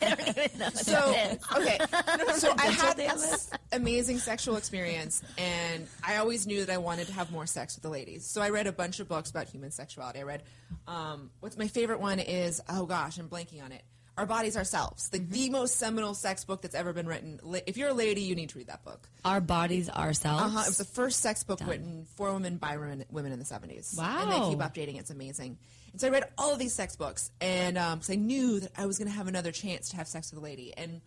[0.00, 1.38] don't even know what So that is.
[1.56, 1.78] okay,
[2.38, 7.06] so I had Dental this amazing sexual experience, and I always knew that I wanted
[7.08, 8.26] to have more sex with the ladies.
[8.26, 10.18] So I read a bunch of books about human sexuality.
[10.20, 10.42] I read,
[10.86, 13.82] um, what's my favorite one is oh gosh, I'm blanking on it.
[14.16, 17.38] Our bodies, ourselves, like the most seminal sex book that's ever been written.
[17.66, 19.08] If you're a lady, you need to read that book.
[19.24, 20.42] Our bodies ourselves.
[20.42, 20.62] Uh huh.
[20.64, 23.96] It was the first sex book written for women by women, women in the 70s.
[23.98, 24.22] Wow.
[24.22, 24.98] And they keep updating.
[24.98, 25.58] It's amazing.
[25.92, 28.86] And so I read all of these sex books, and because I knew that I
[28.86, 30.72] was going to have another chance to have sex with a lady.
[30.76, 31.00] And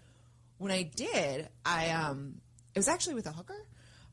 [0.60, 2.42] when I did, I um,
[2.76, 3.66] it was actually with a hooker.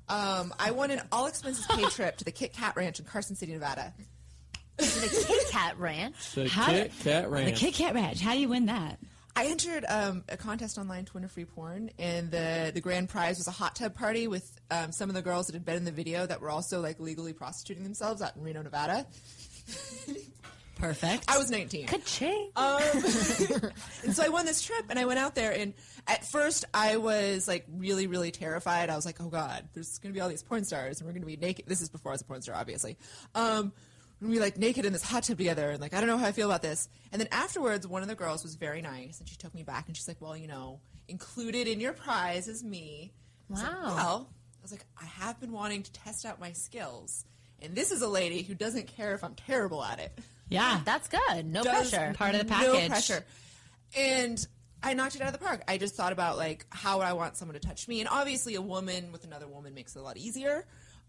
[0.09, 3.37] Um, I won an all expenses paid trip to the Kit Kat Ranch in Carson
[3.37, 3.93] City, Nevada.
[4.77, 6.33] The Kit Kat Ranch.
[6.35, 8.21] The How Kit did- Kat The Kit Kat Ranch.
[8.21, 8.99] How do you win that?
[9.39, 13.11] I entered um, a contest online to win a free porn, and the the grand
[13.11, 15.77] prize was a hot tub party with um, some of the girls that had been
[15.77, 19.07] in the video that were also like legally prostituting themselves out in Reno, Nevada.
[20.77, 21.25] Perfect.
[21.29, 21.87] I was 19.
[21.87, 22.51] Ka-ching.
[22.55, 22.83] Um,
[24.05, 25.53] and so I won this trip, and I went out there.
[25.53, 25.73] And
[26.07, 28.91] at first, I was like really, really terrified.
[28.91, 31.13] I was like, "Oh God, there's going to be all these porn stars, and we're
[31.13, 32.99] going to be naked." This is before I was a porn star, obviously.
[33.35, 33.73] Um,
[34.21, 36.09] we're going to be like naked in this hot tub together, and like I don't
[36.09, 36.89] know how I feel about this.
[37.13, 39.87] And then afterwards, one of the girls was very nice, and she took me back,
[39.87, 43.13] and she's like, "Well, you know, included in your prize is me."
[43.51, 43.83] I like, Wow.
[43.85, 47.25] well, I was like, I have been wanting to test out my skills,
[47.63, 50.81] and this is a lady who doesn't care if I'm terrible at it yeah.
[50.85, 51.47] That's good.
[51.47, 52.15] No does pressure.
[52.15, 52.67] Part of the package.
[52.67, 52.89] No package.
[52.91, 53.25] pressure.
[53.97, 54.47] And
[54.83, 55.63] I knocked it out of the park.
[55.67, 58.55] I just thought about like how would I want someone to touch me, and obviously
[58.55, 60.67] a woman with another woman makes it a lot easier.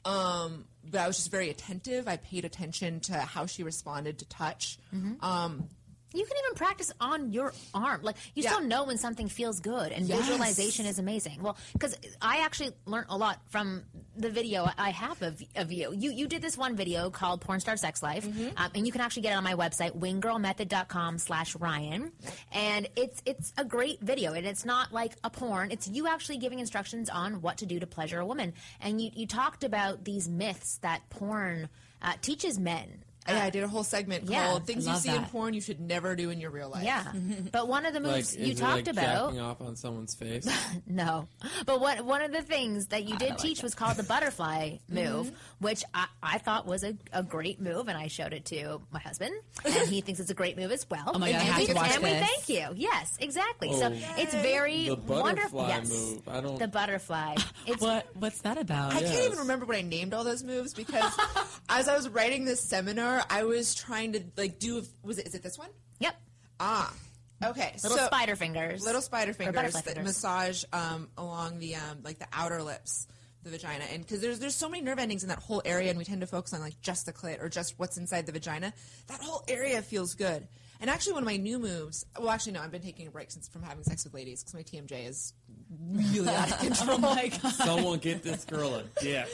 [0.08, 2.08] Um, but I was just very attentive.
[2.08, 4.80] I paid attention to how she responded to touch.
[4.96, 5.24] Mm-hmm.
[5.24, 5.68] Um,
[6.14, 8.02] You can even practice on your arm.
[8.02, 8.52] Like you Yeah.
[8.54, 10.20] still know when something feels good, and Yes.
[10.20, 11.42] visualization is amazing.
[11.42, 13.84] Well, because I actually learned a lot from
[14.16, 15.94] the video I have of, of you.
[15.94, 18.50] You you did this one video called Porn Star Sex Life, Mm-hmm.
[18.58, 22.12] um, and you can actually get it on my website winggirlmethod.com slash Ryan,
[22.52, 25.72] and it's it's a great video, and it's not like a porn.
[25.72, 29.12] It's you actually giving instructions on what to do to pleasure a woman, and you
[29.14, 31.70] you talked about these myths that porn
[32.02, 33.04] uh, teaches men.
[33.30, 35.24] Oh, yeah, I did a whole segment yeah, called "Things You love See in.
[35.26, 37.04] Porn You Should Never Do in Your Real Life." Yeah,
[37.52, 39.76] but one of the Like, moves is you it talked like about, jacking off on
[39.76, 40.48] someone's face?
[40.88, 41.28] no,
[41.66, 45.28] but what one of the things that you did teach was called the butterfly move,
[45.28, 45.36] mm-hmm.
[45.60, 49.00] which I, I thought was a, a great move, and I showed it to my
[49.00, 49.34] husband,
[49.66, 51.12] and he thinks it's a great move as well.
[51.14, 52.28] Oh my God, I and have we- to watch and we this.
[52.28, 52.68] thank you.
[52.76, 53.74] Yes, exactly.
[53.74, 54.16] So Oh.
[54.18, 55.62] it's very The wonderful.
[55.62, 56.30] butterfly Yes, move.
[56.30, 57.36] I don't- The butterfly.
[57.66, 58.94] It's What What's that about?
[58.94, 61.12] I can't even remember what I named all those moves because
[61.70, 64.84] as I was writing this seminar, I was trying to like do.
[65.04, 65.28] Was it?
[65.28, 65.70] Is it this one?
[66.00, 66.16] yep.
[66.60, 66.94] Ah,
[67.44, 67.74] okay.
[67.84, 68.84] Little so- spider fingers.
[68.84, 70.04] little spider fingers that fingers.
[70.04, 73.08] massage um, along the um, like the outer lips,
[73.44, 75.98] the vagina, and because there's there's so many nerve endings in that whole area, and
[76.00, 78.74] we tend to focus on like just the clit or just what's inside the vagina.
[79.08, 80.48] That whole area feels good.
[80.80, 82.06] And actually, one of my new moves.
[82.20, 84.54] Well, actually, no, I've been taking a break since from having sex with ladies because
[84.54, 85.34] my TMJ is
[85.92, 86.98] really out of control.
[86.98, 87.52] Oh my god.
[87.54, 89.28] Someone get this girl a dick.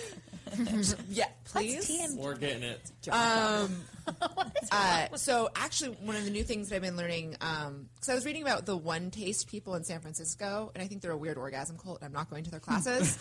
[1.09, 1.89] yeah, please.
[1.89, 2.17] TMJ?
[2.17, 2.91] We're getting it.
[3.09, 3.83] Um,
[4.71, 8.25] uh, so actually, one of the new things that I've been learning, because I was
[8.25, 11.77] reading about the OneTaste people in San Francisco, and I think they're a weird orgasm
[11.77, 11.99] cult.
[12.01, 13.17] And I'm not going to their classes.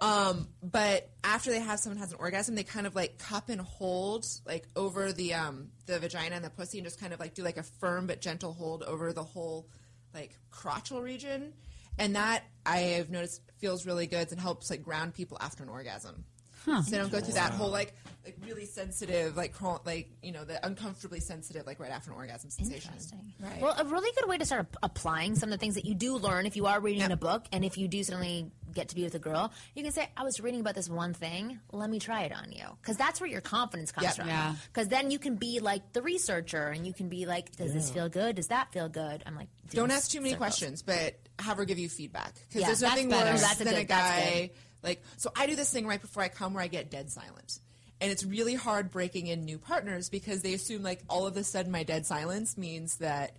[0.00, 3.60] um, but after they have someone has an orgasm, they kind of like cup and
[3.60, 7.34] hold like over the um, the vagina and the pussy, and just kind of like
[7.34, 9.68] do like a firm but gentle hold over the whole
[10.14, 11.52] like crotchal region,
[11.98, 15.68] and that I have noticed feels really good and helps like ground people after an
[15.68, 16.24] orgasm.
[16.64, 16.82] Huh.
[16.82, 17.94] So they don't go through that whole like
[18.24, 22.16] like really sensitive, like crawl- like you know the uncomfortably sensitive, like right after an
[22.16, 22.90] orgasm sensation.
[23.38, 23.60] Right.
[23.60, 25.94] Well, a really good way to start ap- applying some of the things that you
[25.94, 28.88] do learn if you are reading in a book, and if you do suddenly get
[28.88, 31.60] to be with a girl, you can say, "I was reading about this one thing.
[31.70, 34.12] Let me try it on you," because that's where your confidence comes Yeah.
[34.12, 34.28] from.
[34.28, 34.54] Yeah.
[34.72, 37.90] Because then you can be like the researcher, and you can be like, "Does this
[37.90, 38.36] feel good?
[38.36, 40.38] Does that feel good?" I'm like, Don't ask too many circles.
[40.38, 43.32] questions, but have her give you feedback because Yeah, there's nothing better.
[43.32, 44.50] worse That's a than a good- that's guy
[44.84, 45.02] like.
[45.16, 47.58] So I do this thing right before I come where I get dead silent.
[48.00, 51.42] And it's really hard breaking in new partners because they assume like all of a
[51.44, 53.34] sudden my dead silence means that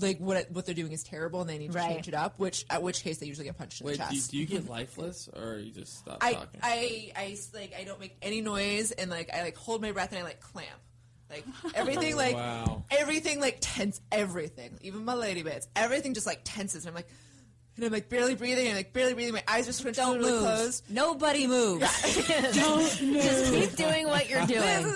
[0.00, 1.88] like what what they're doing is terrible and they need to Right.
[1.94, 2.38] change it up.
[2.38, 4.30] Which at which case they usually get punched in Wait, the do you, chest.
[4.32, 6.60] do you get lifeless or you just stop I, talking?
[6.62, 9.92] I, I, s- like, I don't make any noise, and like, I like hold my
[9.92, 10.68] breath, and I like clamp,
[11.30, 11.44] like
[11.74, 12.84] everything, like Wow.
[12.90, 17.08] everything, like tense, everything, even my lady bits, everything just like tenses, and I'm like,
[17.76, 20.30] and I'm like barely breathing, and like barely breathing, my eyes are scrunched Don't really
[20.32, 20.40] move.
[20.42, 20.84] closed.
[20.90, 22.26] Nobody moves.
[22.54, 23.22] Don't move.
[23.22, 24.94] Just keep doing what you're doing.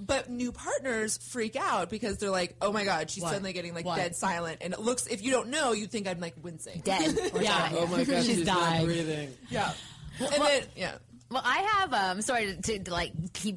[0.00, 3.30] but new partners freak out because they're like, "Oh my god, she's What?
[3.30, 3.96] suddenly getting like What?
[3.96, 5.06] dead silent," and it looks.
[5.06, 7.68] If you don't know, you think I'm like wincing, Dead or yeah.
[7.68, 7.74] dying.
[7.78, 8.86] Oh my god, She's she's, not dying.
[8.86, 9.34] breathing.
[9.50, 9.72] Yeah.
[10.18, 10.92] And Well- then, yeah.
[11.30, 11.92] Well, I have.
[11.92, 13.56] Um, sorry to, to, to like keep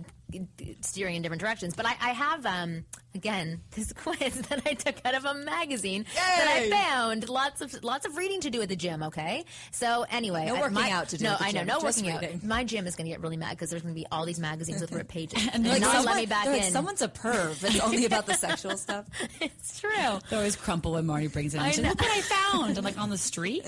[0.82, 4.96] steering in different directions, but I, I have um, again this quiz that I took
[5.06, 7.28] out of a magazine that I found.
[7.30, 9.04] Lots of lots of reading to do at the gym.
[9.04, 12.00] Okay, so anyway, No I- working my- out to do No, I know no just
[12.04, 12.36] working reading.
[12.38, 12.44] out.
[12.44, 14.40] My gym is going to get really mad because there's going to be all these
[14.40, 16.72] magazines with ripped pages and, like, not let me back like, in.
[16.72, 17.64] Someone's a perv.
[17.64, 19.06] It's only about the sexual stuff.
[19.42, 19.90] it's true.
[20.30, 21.62] They always crumple when Marty brings it.
[21.62, 21.90] I know.
[21.90, 22.78] Look what I found!
[22.78, 23.64] I'm like on the street.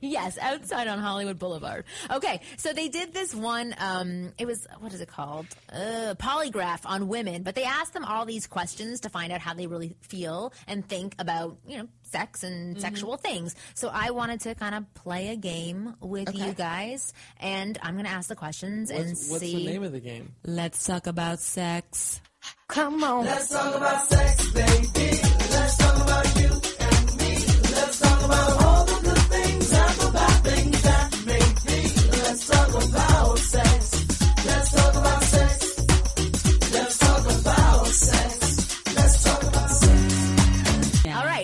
[0.00, 1.84] yes, outside on Hollywood Boulevard.
[2.10, 3.74] Okay, so they did this one.
[3.78, 5.46] Um, it was what is it called?
[5.74, 9.52] Uh, polygraph on women, but they asked them all these questions to find out how
[9.54, 12.80] they really feel and think about you know sex and Mhm.
[12.80, 13.56] sexual things.
[13.74, 16.46] So I wanted to kind of play a game with Okay.
[16.46, 19.90] you guys, and I'm going to ask the questions and What's, what's the name of
[19.90, 20.32] the game?
[20.44, 22.20] Let's talk about sex.
[22.68, 23.24] Come on.
[23.24, 25.18] Let's talk about sex, baby.
[25.50, 27.36] Let's talk about you and me.
[27.74, 28.63] Let's talk about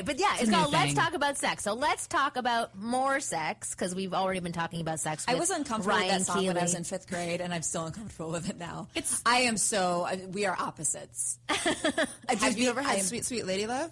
[0.05, 0.09] sex.
[0.09, 0.95] All right, but yeah, It's it's, called Let's.
[0.95, 1.63] Talk About Sex.
[1.65, 5.25] So let's talk about more sex because we've already been talking about sex.
[5.29, 7.63] I was uncomfortable Ryan with that song when I was in fifth grade, and I'm
[7.63, 8.89] still uncomfortable with it now.
[8.95, 11.39] It's I am so we are opposites.
[11.49, 13.91] I Have you ever I had am- sweet, sweet lady love?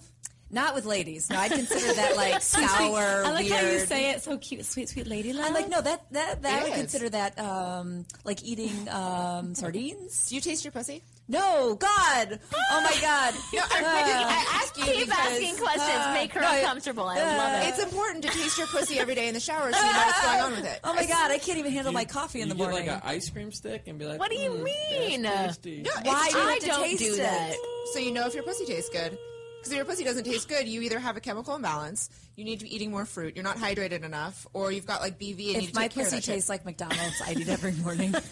[0.50, 1.28] Not with ladies.
[1.28, 3.22] No, I consider that like sour.
[3.26, 5.44] I like how you say it so cute, sweet, sweet lady love.
[5.46, 6.78] I'm like, no, that that that I would Yes.
[6.78, 10.28] consider that um, like eating um, sardines.
[10.30, 11.02] Do you taste your pussy?
[11.30, 12.40] No, God!
[12.70, 13.34] Oh my God!
[13.52, 15.98] No, I, I, didn't- I ask you Keep because, asking questions.
[15.98, 17.04] uh, Make her no, I- uncomfortable.
[17.04, 17.68] I love it.
[17.68, 20.22] It's important to taste your pussy every day in the shower so you know what's
[20.24, 20.80] going on with it.
[20.84, 21.30] Oh my God!
[21.30, 22.88] I can't even handle You- my coffee in you the get morning.
[22.88, 25.22] like an ice cream stick and be like, What do you "Mm, mean?
[25.22, 25.58] That's.
[25.64, 25.72] No,
[26.02, 26.50] Why it's do you true.
[26.50, 27.16] have to don't taste do it?
[27.18, 27.54] that.
[27.92, 29.18] So you know if your pussy tastes good.
[29.58, 32.60] Because if your pussy doesn't taste good, you either have a chemical imbalance, you need
[32.60, 35.38] to be eating more fruit, you're not hydrated enough, or you've got like BV and
[35.38, 36.34] you need If to my take care of pussy that shit.
[36.36, 38.14] tastes like McDonald's, I'd eat every morning,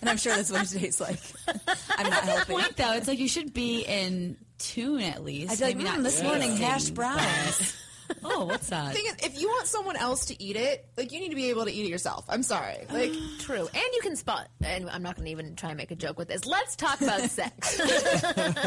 [0.00, 1.20] and I'm sure that's what it tastes like.
[1.96, 2.52] I'm not healthy.
[2.54, 5.52] point though, it's like you should be in tune at least.
[5.52, 7.76] I'd be like, Maybe "Mm, not this morning hash browns.
[8.24, 8.88] Oh, what's that?
[8.88, 11.34] The thing is, if you want someone else to eat it, like you need to
[11.36, 12.24] be able to eat it yourself.
[12.28, 12.78] I'm sorry.
[12.90, 13.68] Like True.
[13.72, 16.18] And you can spot, and I'm not going to even try and make a joke
[16.18, 16.44] with this.
[16.46, 17.80] Let's talk about sex.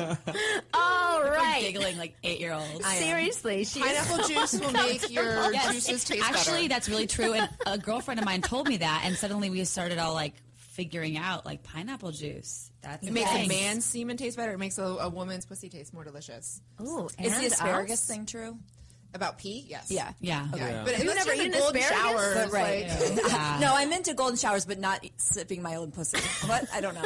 [0.74, 1.62] All Like, right.
[1.62, 2.86] giggling like eight year olds.
[2.86, 5.24] Seriously, pineapple juice will make your
[5.54, 5.74] Yes.
[5.74, 6.36] juices taste better.
[6.38, 6.70] Actually, better.
[6.70, 7.34] that's really true.
[7.34, 11.18] And a girlfriend of mine told me that, and suddenly we started all like figuring
[11.18, 12.72] out like pineapple juice.
[12.82, 13.46] That's It makes thing.
[13.46, 14.52] a man's semen taste better.
[14.54, 16.60] It makes a, a woman's pussy taste more delicious.
[16.82, 18.08] Ooh, Is the asparagus us?
[18.08, 18.58] thing true?
[19.14, 19.66] About pee?
[19.68, 19.92] Yes.
[19.92, 20.12] Yeah.
[20.22, 20.48] Yeah.
[20.56, 20.70] Yeah.
[20.70, 20.82] Yeah.
[20.84, 22.88] But Have you unless never you're in eaten golden showers, But right.
[22.88, 23.58] like- Yeah.
[23.62, 26.18] No, I'm into golden showers, but not sipping my own pussy.
[26.48, 26.66] What?
[26.74, 27.06] I don't know.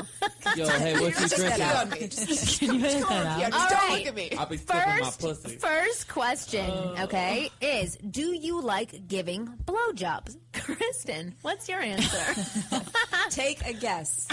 [0.56, 1.58] Yo, hey, what you Just drinking?
[1.58, 2.00] get on me.
[2.08, 3.40] Just, Can you edit that out?
[3.40, 3.98] yeah, just All don't right.
[4.00, 4.32] look at me.
[4.38, 5.56] I'll be sipping my First, pussy.
[5.58, 6.70] first question,
[7.02, 10.38] okay, is do you like giving blowjobs?
[10.62, 12.42] Kristen, what's your answer?
[13.30, 14.28] Take a guess.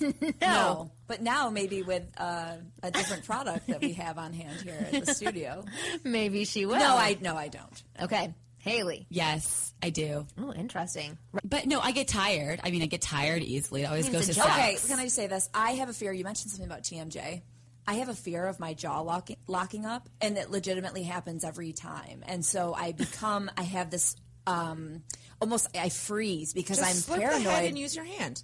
[0.40, 0.90] no.
[1.06, 5.04] But now maybe with uh, a different product that we have on hand here at
[5.06, 5.64] the studio.
[6.04, 6.78] Maybe she will.
[6.78, 7.82] No, I no, I don't.
[8.00, 8.34] Okay.
[8.58, 9.06] Haley.
[9.08, 10.26] Yes, I do.
[10.38, 11.16] Oh, interesting.
[11.42, 12.60] But no, I get tired.
[12.62, 13.82] I mean, I get tired easily.
[13.82, 14.44] It always It's goes to joke.
[14.44, 14.86] Okay, sex.
[14.88, 15.48] can I say this?
[15.54, 16.12] I have a fear.
[16.12, 17.40] You mentioned something about TMJ.
[17.86, 21.72] I have a fear of my jaw locking, locking up, and it legitimately happens every
[21.72, 22.22] time.
[22.28, 24.14] And so I become, I have this
[24.46, 25.02] um,
[25.40, 27.44] almost, I freeze because Just I'm slip paranoid.
[27.46, 28.42] the head and use your hand.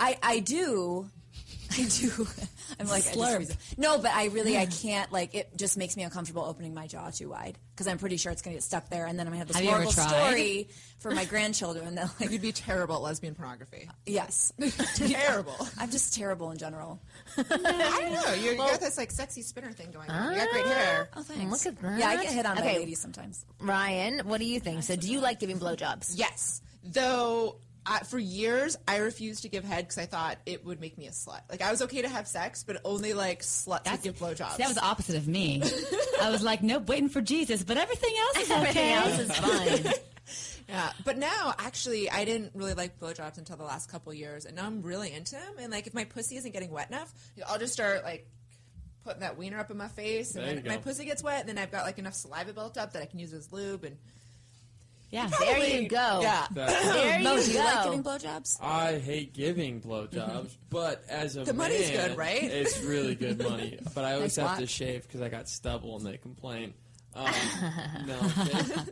[0.00, 1.08] I, I do,
[1.70, 2.26] I do.
[2.80, 3.78] I'm like I just it.
[3.78, 5.56] no, but I really I can't like it.
[5.56, 8.56] Just makes me uncomfortable opening my jaw too wide because I'm pretty sure it's gonna
[8.56, 11.94] get stuck there, and then I'm gonna have this Have horrible story for my grandchildren.
[11.94, 13.88] That like You'd be terrible at lesbian pornography.
[14.06, 14.52] yes,
[14.96, 15.56] Terrible.
[15.78, 17.00] I'm just terrible in general.
[17.36, 18.34] I don't know.
[18.34, 20.32] You're, you got this like sexy spinner thing going on.
[20.32, 21.08] You got great ah, hair.
[21.16, 21.64] Oh, thanks.
[21.66, 21.98] Look at that.
[21.98, 23.44] Yeah, I get hit on by ladies sometimes.
[23.60, 24.82] Ryan, what do you think?
[24.82, 26.12] So, do you like giving blowjobs?
[26.14, 26.62] Yes.
[26.84, 27.56] Though
[27.88, 31.06] I, for years I refused to give head because I thought it would make me
[31.06, 31.40] a slut.
[31.50, 34.52] Like I was okay to have sex, but only like sluts would give blowjobs.
[34.52, 35.62] See, that was the opposite of me.
[36.22, 38.60] I was like, nope, waiting for Jesus, but everything else is okay.
[38.60, 39.94] Everything else is fine.
[40.68, 44.54] Yeah, but now actually, I didn't really like blowjobs until the last couple years, and
[44.54, 45.54] now I'm really into them.
[45.58, 47.10] And like, if my pussy isn't getting wet enough,
[47.48, 48.28] I'll just start like
[49.02, 51.48] putting that wiener up in my face, and There then my pussy gets wet, and
[51.48, 53.84] then I've got like enough saliva built up that I can use as lube.
[53.84, 53.96] And
[55.10, 55.28] Yeah.
[55.40, 56.20] There you go.
[56.22, 58.58] yeah, There Mo, you do you like giving blowjobs?
[58.62, 62.42] I hate giving blowjobs, but as a The money's man, good, right?
[62.44, 63.78] It's really good money.
[63.94, 66.74] But I always Nice have to shave because I got stubble and they complain.
[67.14, 67.24] Um,
[68.06, 68.20] no,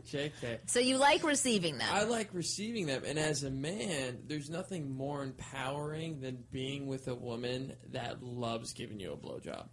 [0.09, 0.59] J- JK.
[0.65, 1.87] So, you like receiving them?
[1.91, 7.07] I like receiving them, and as a man, there's nothing more empowering than being with
[7.07, 9.67] a woman that loves giving you a blowjob.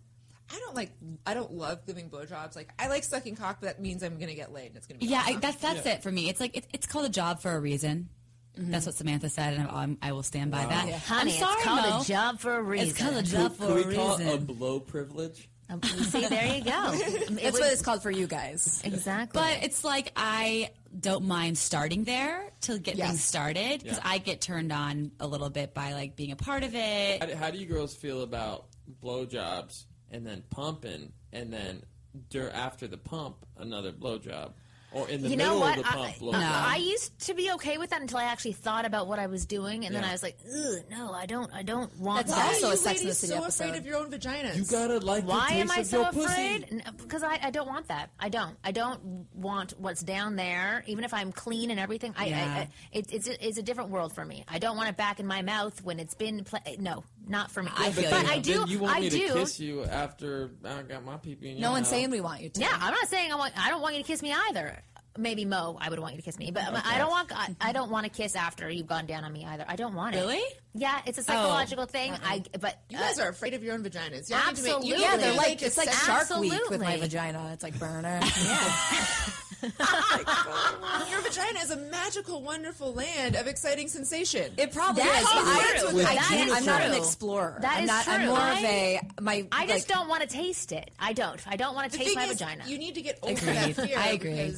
[0.54, 0.92] I don't like.
[1.26, 2.54] I don't love giving blowjobs.
[2.56, 4.98] Like I like sucking cock, but that means I'm gonna get laid, and it's gonna
[5.00, 5.40] be Yeah, I, awesome.
[5.40, 6.28] that's that's it for me.
[6.28, 8.08] It's like it, it's called a job for a reason.
[8.56, 10.88] That's what Samantha said, and I'm, I will stand by that.
[10.92, 12.00] Honey, I'm sorry, it's called Mo.
[12.00, 12.88] a job for a reason.
[12.90, 15.48] It's called a job for Can a we call it a blow privilege?
[15.68, 16.92] Um, See, there you go.
[16.94, 18.80] It That's would- what it's called for you guys.
[18.84, 19.40] exactly.
[19.42, 23.08] But it's like I don't mind starting there to get Yes.
[23.08, 24.08] things started because Yeah.
[24.08, 27.20] I get turned on a little bit by like being a part of it.
[27.22, 28.66] How do, how do you girls feel about
[29.02, 29.84] blowjobs
[30.14, 31.82] and then pumping and then
[32.30, 34.52] dur- after the pump another blowjob
[34.92, 35.76] or in the you middle know what?
[35.78, 36.34] of the pump I, blowjob?
[36.68, 39.44] I used to be okay with that until I actually thought about what I was
[39.44, 41.52] doing, and then I was like, Ugh, "No, I don't.
[41.52, 43.32] I don't want That's that." also Why a are Sex you and the ladies City
[43.32, 43.64] so episode.
[43.64, 44.56] afraid of your own vaginas?
[44.56, 46.26] you gotta like Why the am taste I of so your pussy.
[46.26, 46.66] afraid?
[46.70, 48.10] N- Because I, I don't want that.
[48.20, 48.56] I don't.
[48.62, 52.14] I don't want what's down there, even if I'm clean and everything.
[52.16, 52.44] I, Yeah.
[52.44, 54.44] I, I it, it's a, it's a different world for me.
[54.46, 56.44] I don't want it back in my mouth when it's been.
[56.44, 57.70] Pla- no, not for me.
[57.76, 58.30] I feel but you.
[58.30, 58.58] I do.
[58.60, 59.28] Then you want I me do.
[59.28, 61.90] to kiss you after I got my pee pee in your No one's mouth.
[61.90, 62.60] saying we want you to.
[62.60, 63.52] Yeah, I'm not saying I want.
[63.58, 64.82] I don't want you to kiss me either.
[65.16, 67.30] Maybe Mo, I would want you to kiss me, but I don't want.
[67.32, 69.64] I, I don't want to kiss after you've gone down on me either.
[69.68, 70.18] I don't want it.
[70.18, 70.42] Really?
[70.74, 72.12] Yeah, it's a psychological thing.
[72.24, 74.28] I but You guys uh, are afraid of your own vaginas.
[74.28, 74.88] You don't need to make- Absolutely.
[74.88, 77.50] you Yeah, they're like it's like sex- Shark Week with my vagina.
[77.52, 78.20] It's like burner.
[81.10, 84.52] Your vagina is a magical, wonderful land of exciting sensation.
[84.56, 85.22] It probably That is.
[85.22, 86.00] is but I, true.
[86.00, 87.58] I That can't- is I'm not an explorer.
[87.60, 89.46] That I'm is not, I'm more I- of a my.
[89.52, 90.90] I just like, don't want to taste it.
[90.98, 91.40] I don't.
[91.46, 92.64] I don't want to taste my is, vagina.
[92.66, 93.74] you need to get over Agreed.
[93.74, 93.98] that fear.
[93.98, 94.54] I agree.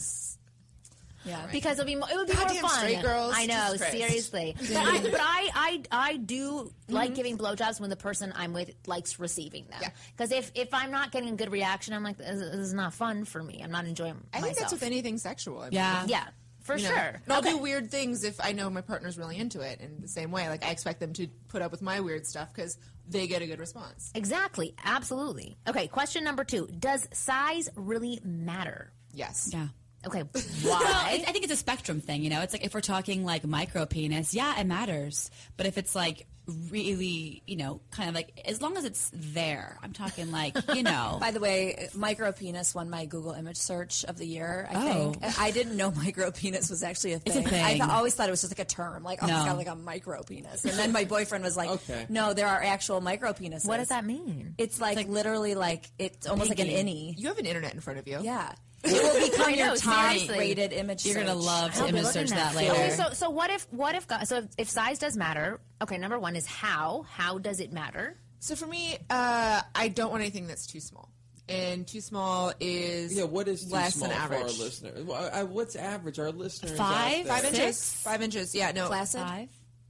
[1.26, 1.52] Because Yeah.
[1.52, 2.78] because it'll be it would be Goddamn more fun.
[2.78, 4.56] straight girls, I know, Jesus seriously.
[4.68, 7.14] But I but I I, I do like mm-hmm.
[7.14, 9.80] giving blowjobs when the person I'm with likes receiving them.
[9.82, 9.90] Yeah.
[10.16, 12.94] Because if if I'm not getting a good reaction, I'm like, this, this is not
[12.94, 13.60] fun for me.
[13.62, 14.44] I'm not enjoying I myself.
[14.44, 15.60] think that's with anything sexual.
[15.60, 16.04] I mean, Yeah.
[16.06, 16.24] yeah,
[16.60, 16.90] for you know.
[16.94, 17.20] sure.
[17.24, 19.80] And I'll do weird things if I know my partner's really into it.
[19.80, 22.52] In the same way, like I expect them to put up with my weird stuff
[22.54, 24.10] because they get a good response.
[24.14, 24.74] Exactly.
[24.84, 25.56] Absolutely.
[25.68, 25.88] Okay.
[25.88, 28.92] Question number two: Does size really matter?
[29.12, 29.50] Yes.
[29.52, 29.68] Yeah.
[30.06, 30.22] Okay.
[30.64, 31.18] Well, Why?
[31.20, 32.22] it, I think it's a spectrum thing.
[32.22, 35.30] You know, it's like if we're talking like micro penis, yeah, it matters.
[35.56, 36.26] But if it's like
[36.70, 40.82] really, you know, kind of like as long as it's there, I'm talking like, you
[40.84, 41.18] know.
[41.20, 44.68] By the way, micro penis won my Google image search of the year.
[44.70, 45.12] I Oh.
[45.12, 47.62] think I didn't know micro penis was actually a It's a thing.
[47.64, 49.36] I th- always thought it was just like a term, like oh, No.
[49.36, 50.64] it's got like a micro penis.
[50.64, 52.06] And then my boyfriend was like, Okay.
[52.08, 54.54] "No, there are actual micro penises." what does that mean?
[54.58, 57.12] It's like, literally like it's almost like an pinky.
[57.12, 57.18] innie.
[57.20, 58.20] You have an internet in front of you.
[58.22, 58.52] Yeah,
[58.84, 60.38] it will become I know, your top seriously.
[60.38, 61.04] rated image.
[61.06, 62.72] You're gonna love to image search at that later.
[62.72, 65.60] Okay, so so what if what if so if, if size does matter?
[65.82, 67.04] Okay, number one is how.
[67.08, 68.16] How does it matter?
[68.40, 71.10] So for me, uh, I don't want anything that's too small.
[71.48, 74.58] And too small is Yeah, what is too less small than for our average.
[74.58, 74.92] listener?
[75.04, 76.18] Well, I- What's average?
[76.18, 77.20] Our listeners Five?
[77.20, 77.24] out there.
[77.36, 77.76] Five inches.
[77.78, 78.02] Six?
[78.02, 78.54] Five inches.
[78.54, 78.88] Yeah, no.
[78.88, 79.20] Flaccid?
[79.20, 79.48] Five.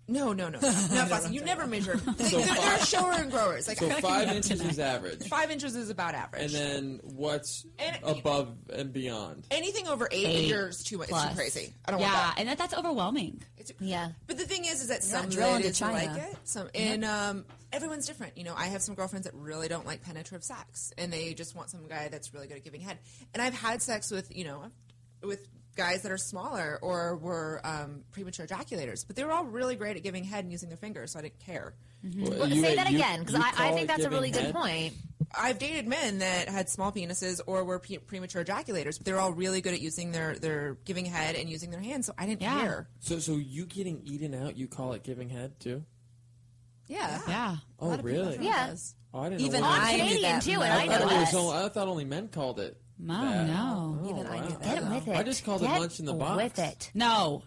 [0.09, 0.61] No, no, no.
[0.61, 1.33] Not flaccid.
[1.33, 1.97] You never measure.
[2.17, 3.67] They, So they're, they're five- shower and growers.
[3.67, 6.43] Like So five inches is average, five inches is about average.
[6.43, 9.47] and then what's And- above and beyond?
[9.51, 11.09] anything over eight, Eight years too much.
[11.11, 11.75] It's too crazy.
[11.87, 12.35] I don't yeah, want that.
[12.39, 13.43] and that, that's overwhelming.
[13.59, 14.11] It's, Yeah.
[14.29, 15.93] But the thing is, is that some not drilling to China.
[16.13, 16.37] like it.
[16.45, 18.39] Some and um, everyone's different.
[18.39, 21.57] You know, I have some girlfriends that really don't like penetrative sex, and they just
[21.57, 22.99] want some guy that's really good at giving head.
[23.35, 24.71] And I've had sex with you know,
[25.23, 29.77] with guys that are smaller or were um, premature ejaculators, but they were all really
[29.77, 31.75] great at giving head and using their fingers, so I didn't care.
[32.03, 34.31] Well, Well, you- say that you- again because I, I think that's a giving really
[34.31, 34.95] good point.
[35.39, 39.33] I've dated men that had small penises or were pre- premature ejaculators, but they're all
[39.33, 42.43] really good at using their, their giving head and using their hands, so I didn't
[42.43, 42.61] Yeah.
[42.61, 42.89] care.
[43.01, 45.85] So, so you getting eaten out, you call it giving head too?
[46.87, 47.21] Yeah.
[47.29, 47.57] Yeah.
[47.81, 48.39] Oh, really?
[48.41, 48.75] Yeah.
[49.13, 49.67] Oh, I didn't Even know.
[49.67, 51.35] I'm I Canadian too, and I, I know that.
[51.35, 52.81] only, I thought only men called it.
[52.99, 53.47] No, that.
[53.47, 53.99] no.
[54.03, 54.43] Oh, Even I wow.
[54.43, 54.63] knew that.
[54.63, 55.17] Get with it.
[55.17, 56.43] I just called it Get lunch in the box.
[56.43, 56.91] With it.
[56.95, 57.43] No.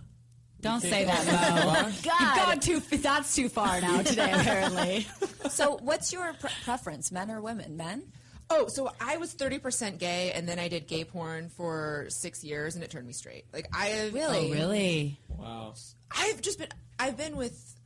[0.62, 1.68] Don't say that, call Mo.
[1.68, 2.22] lunch in the box?
[2.22, 2.98] You've gone too.
[2.98, 5.08] That's too far now today, apparently.
[5.50, 7.78] So, what's your pre- preference, men or women?
[7.78, 8.12] Men?
[8.50, 12.44] Oh, so I was thirty percent gay, and then I did gay porn for six
[12.44, 13.46] years, and it turned me straight.
[13.54, 14.50] Like I have Really?
[14.50, 15.20] Oh, really?
[15.30, 15.76] Wow.
[16.12, 16.68] I've just been
[17.00, 17.80] I've been with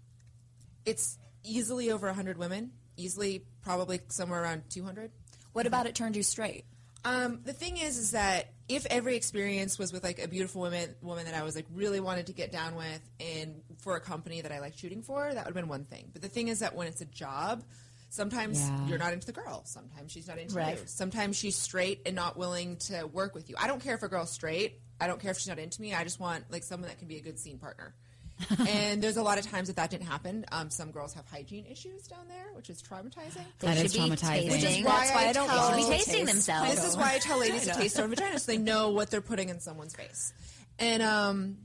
[0.86, 5.12] it's easily over 100 women, easily probably somewhere around 200.
[5.52, 6.66] What about it turned you straight?
[7.06, 10.96] Um, the thing is is that if every experience was with like a beautiful woman
[11.02, 14.40] woman that I was like really wanted to get down with and for a company
[14.42, 16.10] that I liked shooting for, that would have been one thing.
[16.14, 17.64] But the thing is that when it's a job,
[18.10, 18.88] sometimes Yeah.
[18.88, 20.78] you're not into the girl, sometimes she's not into Right.
[20.80, 20.84] you.
[20.86, 23.56] Sometimes she's straight and not willing to work with you.
[23.58, 24.80] I don't care if a girl's straight.
[25.02, 25.94] I don't care if she's not into me.
[25.94, 27.94] I just want like someone that can be a good scene partner.
[28.68, 30.46] and there's a lot of times that that didn't happen.
[30.52, 33.46] Um, some girls have hygiene issues down there, which is traumatizing.
[33.60, 34.52] They That should is be traumatizing.
[34.52, 36.28] Which is That's why why I I don't tell- want Should be tasting taste.
[36.32, 36.76] themselves.
[36.76, 39.12] This is why I tell ladies to taste their own vagina so they know what
[39.12, 40.34] they're putting in someone's face.
[40.80, 41.58] And um,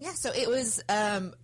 [0.00, 0.82] yeah, so it was.
[0.88, 1.34] Um,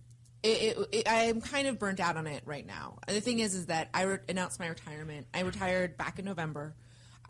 [0.43, 2.99] it, it, it, I'm kind of burnt out on it right now.
[3.07, 5.25] And the thing is, is that I re- announced my retirement.
[5.33, 6.75] I retired back in November.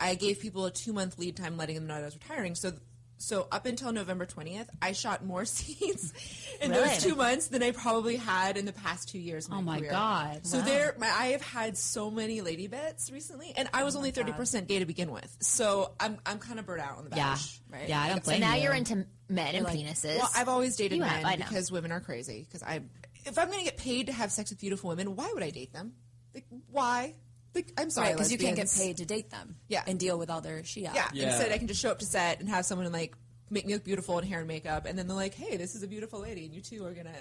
[0.00, 2.56] I gave people a two month lead time, letting them know that I was retiring.
[2.56, 2.72] So,
[3.16, 6.12] so up until November 20th, I shot more scenes
[6.60, 6.82] in Really?
[6.88, 9.48] those two months than I probably had in the past two years.
[9.50, 9.90] Oh my Oh my career.
[9.90, 10.46] God.
[10.46, 13.98] So there, my, I have had so many lady bits recently, and I was oh
[13.98, 15.34] only thirty percent gay to begin with.
[15.40, 17.36] So I'm I'm kind of burnt out on the Yeah.
[17.72, 17.88] Right?
[17.88, 18.62] Yeah, I don't Like, So blame now you.
[18.64, 20.18] you're into men and like- penises.
[20.18, 22.42] Well, I've always dated You men have, because women are crazy.
[22.46, 22.82] Because I,
[23.24, 25.50] if I'm going to get paid to have sex with beautiful women, why would I
[25.50, 25.94] date them?
[26.34, 27.14] Like, why?
[27.54, 29.56] Like, I'm sorry, Right, because you can't get paid to date them.
[29.68, 29.82] Yeah.
[29.86, 30.82] And deal with all their shit.
[30.84, 31.08] Yeah.
[31.12, 31.28] Yeah.
[31.28, 33.14] Instead, I can just show up to set and have someone like
[33.50, 35.82] make me look beautiful in hair and makeup, and then they're like, "Hey, this is
[35.82, 37.14] a beautiful lady, and you two are gonna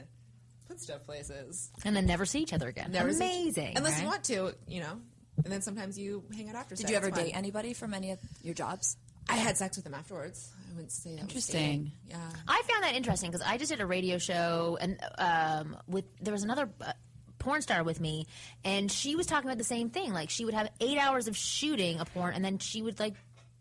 [0.67, 2.91] put stuff places." and then never see each other again.
[2.91, 3.73] Never see- Amazing.
[3.77, 4.99] unless you want to, you know.
[5.43, 6.75] And then sometimes you hang out after.
[6.75, 6.91] Did set.
[6.91, 7.25] you ever It's fun.
[7.25, 8.97] date anybody from any of your jobs?
[9.29, 10.49] I had sex with them afterwards.
[10.69, 11.59] I wouldn't say that Interesting.
[11.61, 11.91] dating.
[12.09, 12.29] Yeah.
[12.47, 16.33] I found that interesting because I just did a radio show and um, with there
[16.33, 16.91] was another uh,
[17.43, 18.25] porn star with me,
[18.63, 20.13] and she was talking about the same thing.
[20.13, 23.13] Like she would have eight hours of shooting a porn, and then she would like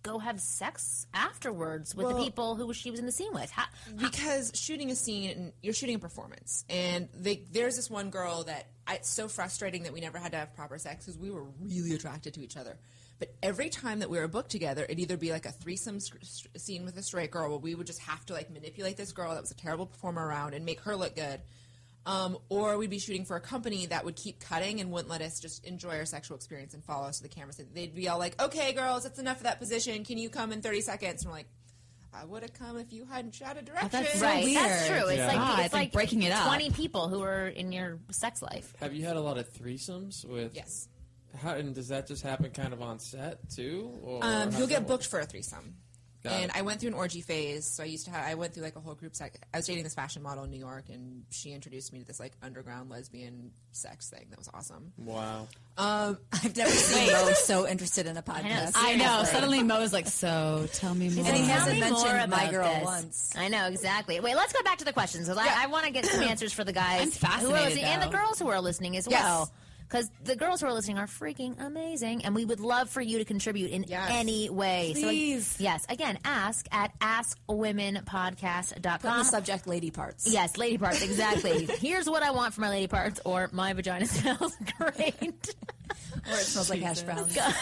[0.02, 3.48] go have sex afterwards with the people who she was in the scene with.
[3.52, 3.64] How,
[3.96, 8.66] because shooting a scene you're shooting a performance and they, there's this one girl that
[8.86, 11.44] I, it's so frustrating that we never had to have proper sex because we were
[11.60, 12.78] really attracted to each other
[13.20, 16.10] but every time that we were booked together it'd either be like a threesome s-
[16.20, 19.12] s- scene with a straight girl where we would just have to like manipulate this
[19.12, 21.40] girl that was a terrible performer around and make her look good
[22.06, 25.22] um, or we'd be shooting for a company that would keep cutting and wouldn't let
[25.22, 27.52] us just enjoy our sexual experience and follow us to the camera.
[27.52, 30.04] So they'd be all like, "Okay, girls, that's enough of that position.
[30.04, 31.46] Can you come in 30 seconds?" And we're like,
[32.12, 34.56] "I would have come if you hadn't shot a direction." that's so right, weird.
[34.64, 35.08] that's true.
[35.08, 35.26] It's Yeah.
[35.28, 36.46] like God, it's, it's like like breaking it up.
[36.46, 38.74] Twenty people who are in your sex life.
[38.80, 40.54] Have you had a lot of threesomes with?
[40.56, 40.88] Yes.
[41.40, 43.90] How, and does that just happen kind of on set too?
[44.02, 44.88] Or Um, you'll that get work?
[44.88, 45.76] booked for a threesome.
[46.24, 46.50] Got and it.
[46.56, 47.64] I went through an orgy phase.
[47.66, 49.36] So I used to have, I went through like a whole group sex.
[49.52, 52.20] I was dating this fashion model in New York, and she introduced me to this
[52.20, 54.26] like underground lesbian sex thing.
[54.30, 54.92] That was awesome.
[54.98, 55.48] Wow.
[55.78, 58.72] Um, I've never seen Mo so interested in a podcast.
[58.76, 59.04] I know.
[59.04, 59.26] Seriously.
[59.32, 61.24] Suddenly Mo's like, so tell me more.
[61.26, 62.84] And he Tell hasn't me mentioned more my about girl this.
[62.84, 63.32] once.
[63.36, 64.20] I know exactly.
[64.20, 66.52] Wait, let's go back to the questions because I, I want to get some answers
[66.52, 69.22] for the guys I'm who are listening and the girls who are listening as Yes.
[69.24, 69.50] well.
[69.92, 73.18] Because the girls who are listening are freaking amazing, and we would love for you
[73.18, 74.08] to contribute in Yes.
[74.10, 74.92] any way.
[74.94, 75.46] Please.
[75.46, 78.98] So, yes, again, ask at askwomenpodcast.com.
[79.00, 80.26] Put in the subject lady parts.
[80.26, 81.66] Yes, lady parts, exactly.
[81.78, 85.54] Here's what I want for my lady parts, or my vagina smells great.
[86.26, 87.34] Or it smells like hash browns.
[87.36, 87.54] God,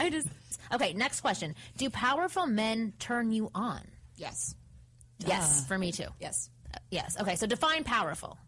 [0.00, 0.28] I just.
[0.72, 1.54] Okay, next question.
[1.76, 3.82] Do powerful men turn you on?
[4.16, 4.54] yes.
[5.18, 6.08] Yes, for me too.
[6.18, 6.48] Yes.
[6.74, 7.16] Uh, yes.
[7.20, 8.38] Okay, so define powerful.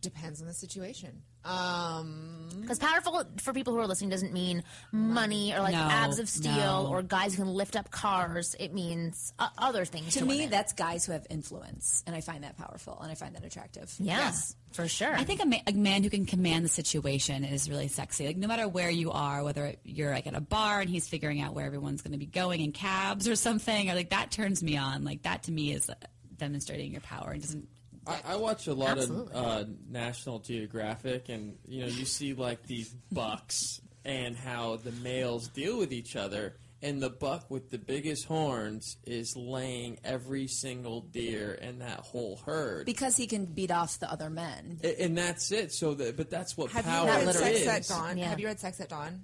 [0.00, 1.22] Depends on the situation.
[1.44, 4.62] Um, Because powerful for people who are listening doesn't mean
[4.92, 6.52] money or like No, abs of steel
[6.84, 6.88] no.
[6.90, 8.54] or guys who can lift up cars.
[8.58, 10.12] It means uh, other things.
[10.14, 10.50] To To, me, women.
[10.50, 13.92] that's guys who have influence, and I find that powerful, and I find that attractive.
[13.98, 14.54] yeah, Yes.
[14.72, 15.14] for sure.
[15.14, 18.26] I think a, ma- a man who can command the situation is really sexy.
[18.26, 21.40] Like no matter where you are, whether you're like at a bar and he's figuring
[21.40, 24.62] out where everyone's going to be going in cabs or something, or like that turns
[24.62, 25.04] me on.
[25.04, 25.94] Like that to me is uh,
[26.36, 27.68] demonstrating your power and doesn't.
[28.08, 29.34] I, I watch a lot Absolutely.
[29.34, 34.92] of uh, National Geographic, and you know, you see like these bucks and how the
[34.92, 36.56] males deal with each other.
[36.80, 42.36] And the buck with the biggest horns is laying every single deer in that whole
[42.46, 44.78] herd, Because he can beat off the other men.
[44.84, 45.72] A- and that's it.
[45.72, 47.64] So, that, but that's what have power you had is.
[47.64, 48.16] sex at dawn?
[48.16, 48.26] Yeah.
[48.28, 49.22] Have you had sex at dawn?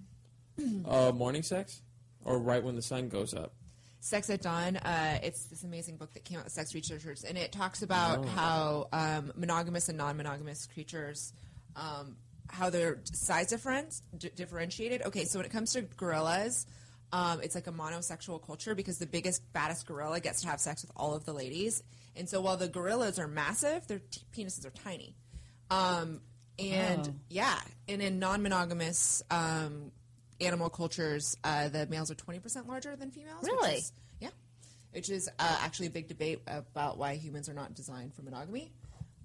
[0.85, 1.81] Uh, morning sex,
[2.25, 3.53] or right when the sun goes up.
[4.05, 4.77] Sex at Dawn.
[4.77, 8.27] Uh, it's this amazing book that came out with sex researchers, and it talks about
[8.27, 11.33] how um, monogamous and non-monogamous creatures
[11.75, 12.17] um,
[12.51, 15.01] how they're size different d- differentiated.
[15.07, 16.67] Okay, so when it comes to gorillas,
[17.13, 20.83] um, it's like a monosexual culture because the biggest, baddest gorilla gets to have sex
[20.83, 21.83] with all of the ladies,
[22.15, 25.17] and so while the gorillas are massive, their t- penises are tiny.
[25.71, 26.21] Um,
[26.59, 27.15] and Oh.
[27.31, 29.93] yeah, and in non-monogamous um,
[30.41, 33.43] animal cultures, uh, the males are twenty percent larger than females.
[33.43, 33.75] which Really?
[33.77, 34.31] is- yeah,
[34.93, 38.73] which is uh, actually a big debate about why humans are not designed for monogamy.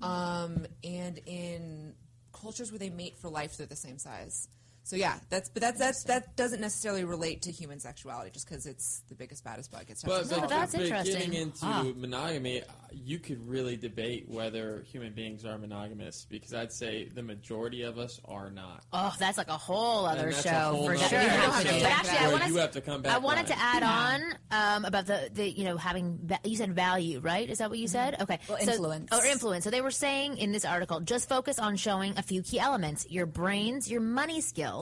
[0.02, 1.94] Um, and in
[2.32, 4.48] cultures where they mate for life, they're the same size.
[4.90, 8.66] So yeah, that's but that's that's that doesn't necessarily relate to human sexuality just because
[8.66, 9.84] it's the biggest baddest bug.
[9.88, 11.16] It's But, but, that's but interesting.
[11.16, 11.84] getting into Ah.
[11.96, 17.84] monogamy, you could really debate whether human beings are monogamous because I'd say the majority
[17.84, 18.84] of us are not.
[18.92, 21.20] Oh, that's like a whole other show whole for nother sure.
[21.20, 23.84] episode But actually, I where want you have to come back I wanted to Ryan.
[23.84, 27.60] add on um, about the, the you know having va- you said value right is
[27.60, 29.10] that what you said okay Well, So- influence.
[29.14, 32.42] or influence so they were saying in this article just focus on showing a few
[32.42, 34.79] key elements your brains your money skills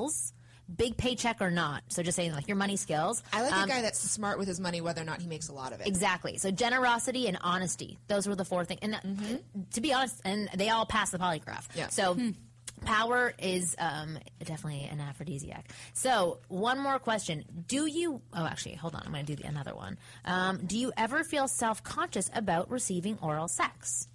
[0.76, 3.68] big paycheck or not so just saying like your money skills I like Um, a
[3.68, 5.88] guy that's smart with his money, whether or not he makes a lot of it.
[5.88, 6.38] Exactly.
[6.38, 7.98] So generosity and honesty.
[8.10, 8.82] Those were the four things.
[8.82, 9.00] And uh,
[9.72, 11.66] to be honest, and they all passed the polygraph.
[11.74, 11.88] Yeah.
[11.88, 12.18] So
[12.84, 15.72] power is um, definitely an aphrodisiac.
[15.94, 18.22] So one more question: Do you?
[18.34, 19.04] Oh, actually, hold on.
[19.06, 19.98] I'm going to do the, another one.
[20.26, 24.10] Um, do you ever feel self-conscious about receiving oral sex?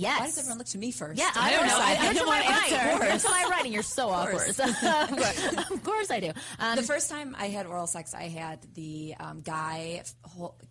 [0.00, 0.18] Yes.
[0.18, 1.18] Why does everyone look to me first?
[1.18, 1.76] Yeah, I, don't know.
[1.78, 3.04] I, I to don't my want to answer.
[3.06, 4.48] You're to my right, and you're so awkward.
[4.48, 6.32] Of course I do.
[6.58, 10.02] Um, the first time I had oral sex, I had the um, guy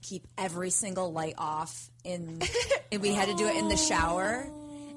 [0.01, 2.41] keep every single light off in,
[2.91, 4.47] and we had to do it in the shower,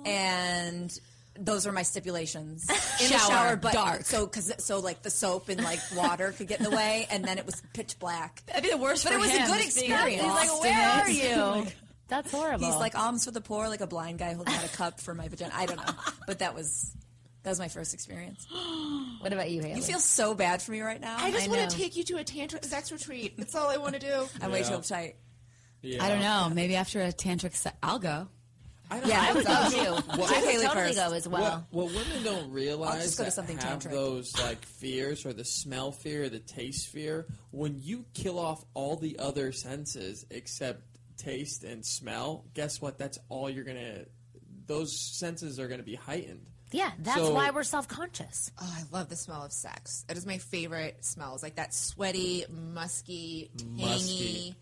[0.07, 0.99] and
[1.39, 2.69] those were my stipulations
[3.03, 4.05] in the Shower, shower, but dark.
[4.07, 7.23] So because so like the soap and like water could get in the way, and
[7.23, 8.43] then it was pitch black.
[8.47, 10.23] That'd be the worst But it was him, a good experience.
[10.23, 11.67] He's like, "Where are you?"
[12.13, 12.67] That's horrible.
[12.67, 15.15] He's like alms for the poor, like a blind guy holding out a cup for
[15.15, 15.53] my vagina.
[15.55, 15.93] I don't know,
[16.27, 16.95] but that was
[17.43, 18.47] that was my first experience.
[19.21, 19.77] What about you, Haley?
[19.77, 21.17] You feel so bad for me right now.
[21.19, 21.57] I just know.
[21.57, 23.37] want to take you to a tantric sex retreat.
[23.39, 24.27] That's all I want to do.
[24.41, 24.69] I'm way Yeah.
[24.69, 25.15] too uptight.
[25.81, 26.05] Yeah.
[26.05, 26.51] I don't know.
[26.55, 28.29] Maybe after a tantric set, I'll go.
[28.91, 29.71] I don't Yeah, I would go know.
[29.71, 29.79] too.
[30.21, 30.99] What- I would Haley totally first.
[30.99, 31.67] go as well.
[31.71, 33.91] What, what women don't realize just go to that something have tantric.
[33.91, 38.65] those like fears or the smell fear or the taste fear when you kill off
[38.75, 40.83] all the other senses except
[41.17, 44.05] taste and smell guess what that's all you're gonna
[44.67, 48.51] those senses are gonna be heightened Yeah, that's So- why we're self-conscious.
[48.59, 50.07] Oh, I love the smell of sex.
[50.09, 51.35] It is my favorite smell.
[51.35, 53.77] It's like that sweaty, musky, tangy.
[53.77, 54.55] Musky.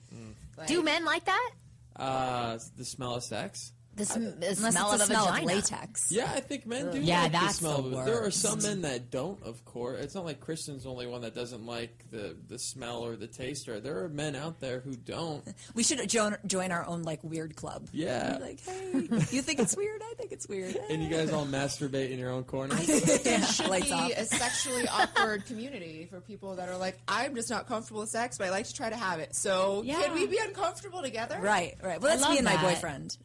[0.59, 1.51] like- Do men like that?
[1.97, 5.47] uh the smell of sex The, sm- the smell it's of a a smell vagina.
[5.47, 6.11] of latex.
[6.13, 8.61] yeah i think men do Yeah, like that's the smell the of there are some
[8.63, 12.05] men that don't of course it's not like kristen's the only one that doesn't like
[12.11, 15.45] the the smell or the taste or there are men out there who don't
[15.75, 17.89] We should join, join our own like weird club.
[17.93, 18.37] Yeah.
[18.39, 18.91] Be like, hey,
[19.31, 20.01] you think it's weird?
[20.03, 20.77] I think it's weird.
[20.91, 24.11] and you guys all masturbate in your own corner there should Lights be off.
[24.11, 28.39] a sexually awkward community for people that are like, I'm just not comfortable with sex,
[28.39, 29.35] but I like to try to have it.
[29.35, 30.03] So Yeah.
[30.03, 31.39] can we be uncomfortable together?
[31.41, 32.01] Right, right.
[32.01, 33.17] Well, I that's love me and my boyfriend.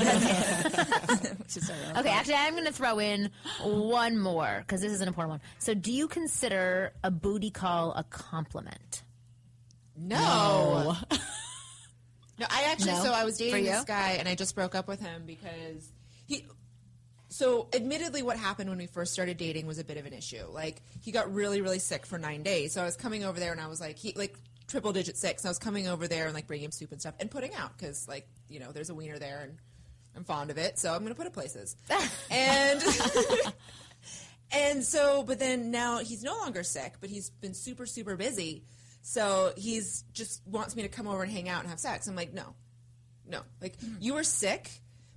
[0.00, 3.30] We should start our own Okay, actually, I'm going to throw in
[3.62, 5.40] one more because this is an important one.
[5.58, 9.02] So, do you consider a booty call a compliment?
[9.96, 10.96] No.
[12.36, 12.90] No, I actually.
[12.90, 13.04] No?
[13.04, 15.92] So I was dating this guy, and I just broke up with him because
[16.26, 16.46] he.
[17.28, 20.44] So, admittedly, what happened when we first started dating was a bit of an issue.
[20.50, 22.72] Like, he got really, really sick for nine days.
[22.72, 24.36] So I was coming over there, and I was like, he like
[24.66, 25.40] triple digit sick.
[25.40, 27.54] So I was coming over there and like bringing him soup and stuff and putting
[27.54, 29.58] out because like you know there's a wiener there and
[30.16, 31.76] I'm fond of it, so I'm gonna put it places.
[32.30, 32.82] and
[34.52, 38.64] and so, but then now he's no longer sick, but he's been super, super busy.
[39.02, 42.06] So he's just wants me to come over and hang out and have sex.
[42.06, 42.54] I'm like, no,
[43.28, 43.40] no.
[43.60, 44.70] Like you were sick,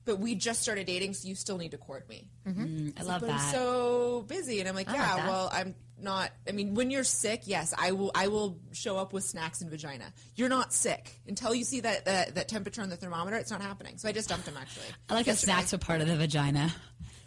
[0.03, 2.27] but we just started dating, so you still need to court me.
[2.47, 3.41] Mm, I love like, but that.
[3.41, 5.15] I'm so busy, and I'm like, I yeah.
[5.17, 5.27] that.
[5.27, 6.31] well, I'm not.
[6.47, 8.11] I mean, when you're sick, yes, I will.
[8.15, 10.05] I will show up with snacks and vagina.
[10.35, 13.37] You're not sick until you see that that, that temperature on the thermometer.
[13.37, 13.97] It's not happening.
[13.97, 14.85] So I just dumped him actually.
[15.09, 15.53] I like that yesterday.
[15.53, 16.73] snacks are part of the vagina.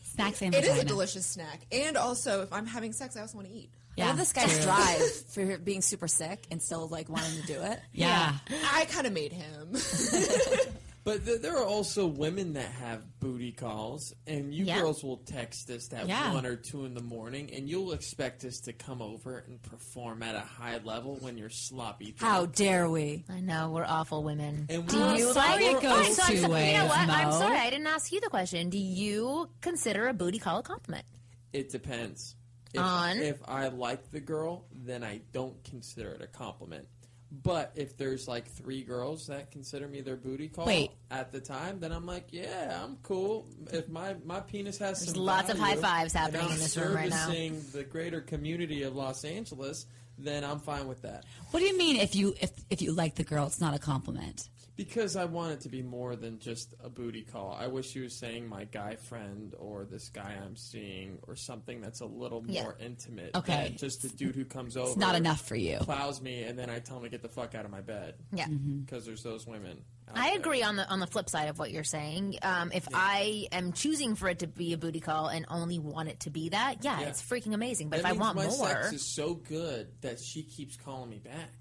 [0.03, 0.79] Snacks and It vagina.
[0.79, 3.71] is a delicious snack, and also if I'm having sex, I also want to eat.
[3.97, 4.05] yeah.
[4.05, 7.61] I love this guy's drive for being super sick and still like wanting to do
[7.63, 7.81] it.
[7.93, 8.35] Yeah.
[8.73, 9.73] I kind of made him.
[11.03, 14.81] But th- there are also women that have booty calls, and you Yeah.
[14.81, 16.35] girls will text us at Yeah.
[16.35, 20.23] one or two in the morning, and you'll expect us to come over and perform
[20.23, 22.15] at a high level when you're sloppy.
[22.19, 23.25] How dare we?
[23.31, 24.67] I know we're awful women.
[24.69, 26.45] And do you sorry like it goes I'm sorry, two I'm.
[26.45, 26.53] You know
[26.85, 26.99] ways, what?
[27.09, 28.69] I'm sorry, I didn't ask you the question.
[28.69, 31.07] Do you consider a booty call a compliment?
[31.55, 32.37] It depends.
[32.75, 33.17] If, On?
[33.19, 36.87] if I like the girl, then I don't consider it a compliment.
[37.33, 40.91] But if there's like three girls that consider me their booty call Wait.
[41.13, 43.47] at the time, then I'm like, yeah, I'm cool.
[43.73, 46.53] If my, my penis has There's some lots of value high fives and happening I'm
[46.53, 47.27] in this room right now.
[47.27, 49.87] servicing the greater community of Los Angeles,
[50.19, 51.25] then I'm fine with that.
[51.53, 53.79] What do you mean if you if if you like the girl, it's not a
[53.79, 54.49] compliment?
[54.87, 57.55] Because I want it to be more than just a booty call.
[57.61, 61.83] I wish she was saying my guy friend or this guy I'm seeing or something
[61.83, 62.63] that's a little Yeah.
[62.63, 63.37] more intimate.
[63.37, 63.65] Okay.
[63.69, 64.89] than just the dude who comes over.
[64.89, 65.77] It's not enough for you.
[65.81, 68.15] Plows me and then I tell him to get the fuck out of my bed.
[68.33, 68.47] Yeah.
[68.49, 69.83] Because there's those women.
[70.09, 70.39] out I there.
[70.39, 72.37] agree on the on the flip side of what you're saying.
[72.43, 76.09] Um, if I am choosing for it to be a booty call and only want
[76.09, 77.09] it to be that, yeah, Yeah.
[77.09, 77.91] it's freaking amazing.
[77.91, 81.11] But That if I want my more, sex is so good that she keeps calling
[81.11, 81.53] me back.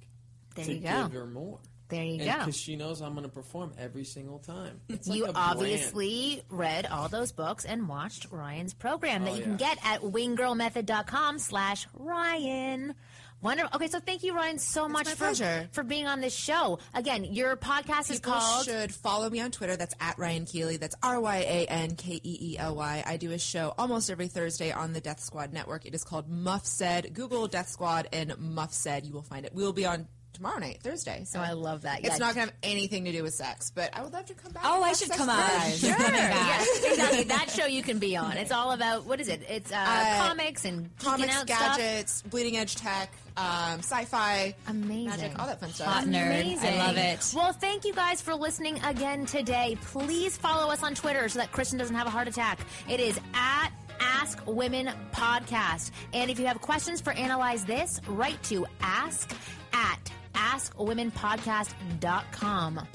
[0.55, 1.03] There to you go.
[1.03, 1.59] give her more.
[1.89, 2.37] There you and go.
[2.39, 4.79] Because she knows I'm going to perform every single time.
[4.89, 5.49] It's like you a brand.
[5.59, 10.01] obviously read all those books and watched Ryan's program that Oh, you can get at
[10.01, 12.95] winggirlmethod.com slash Ryan.
[13.41, 13.73] Wonderful.
[13.77, 15.69] Okay, so thank you, Ryan, so much for, pleasure.
[15.71, 16.79] for being on this show.
[16.93, 19.77] Again, your podcast is called should follow me on Twitter.
[19.77, 20.75] That's at Ryan Keely.
[20.75, 23.01] That's R Y A N K E E L Y.
[23.07, 25.85] I do a show almost every Thursday on the Death Squad Network.
[25.85, 27.13] It is called Muff Said.
[27.13, 29.05] Google Death Squad and Muff Said.
[29.05, 29.53] You will find it.
[29.55, 30.09] We will be on
[30.39, 31.23] tomorrow night, Thursday.
[31.25, 31.99] So Oh, I love that.
[31.99, 32.17] It's Yeah.
[32.17, 34.51] not going to have anything to do with sex, but I would love to come
[34.53, 34.63] back.
[34.65, 35.41] Oh, I should come with on.
[35.41, 35.81] guys.
[35.81, 35.99] Back.
[35.99, 37.23] Yes, exactly.
[37.25, 38.37] That show you can be on.
[38.37, 39.41] It's all about what is it?
[39.49, 41.77] It's uh, Uh, comics and Comics, out stuff.
[41.77, 45.05] gadgets, bleeding edge tech, um, sci-fi, Amazing.
[45.05, 45.87] magic, all that fun stuff.
[45.93, 46.27] Hot nerd.
[46.41, 46.73] Amazing.
[46.79, 47.31] I love it.
[47.35, 49.77] Well, thank you guys for listening again today.
[49.81, 52.59] Please follow us on Twitter so that Kristen doesn't have a heart attack.
[52.87, 55.91] It is at Ask Women Podcast.
[56.13, 59.29] And if you have questions for Analyze This, write to ask
[59.73, 62.87] at askwomenpodcast.com.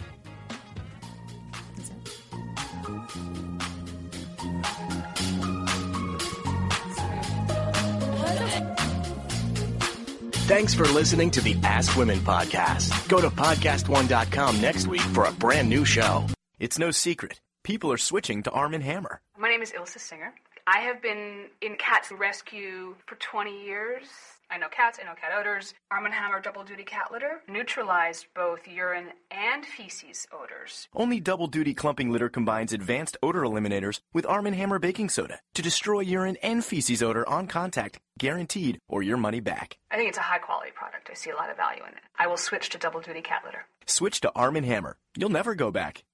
[10.46, 13.08] Thanks for listening to the Ask Women podcast.
[13.08, 16.26] Go to podcastone.com next week for a brand new show.
[16.58, 17.40] It's no secret.
[17.62, 19.22] People are switching to Arm & Hammer.
[19.38, 20.34] My name is Ilsa Singer.
[20.66, 24.06] I have been in cat rescue for 20 years.
[24.54, 25.74] I know cats, I know cat odors.
[25.90, 30.86] Arm & Hammer Double Duty Cat Litter neutralized both urine and feces odors.
[30.94, 35.40] Only double duty clumping litter combines advanced odor eliminators with Arm & Hammer baking soda
[35.54, 39.76] to destroy urine and feces odor on contact, guaranteed, or your money back.
[39.90, 41.08] I think it's a high quality product.
[41.10, 42.04] I see a lot of value in it.
[42.16, 43.64] I will switch to Double Duty Cat Litter.
[43.86, 44.96] Switch to Arm & Hammer.
[45.16, 46.04] You'll never go back.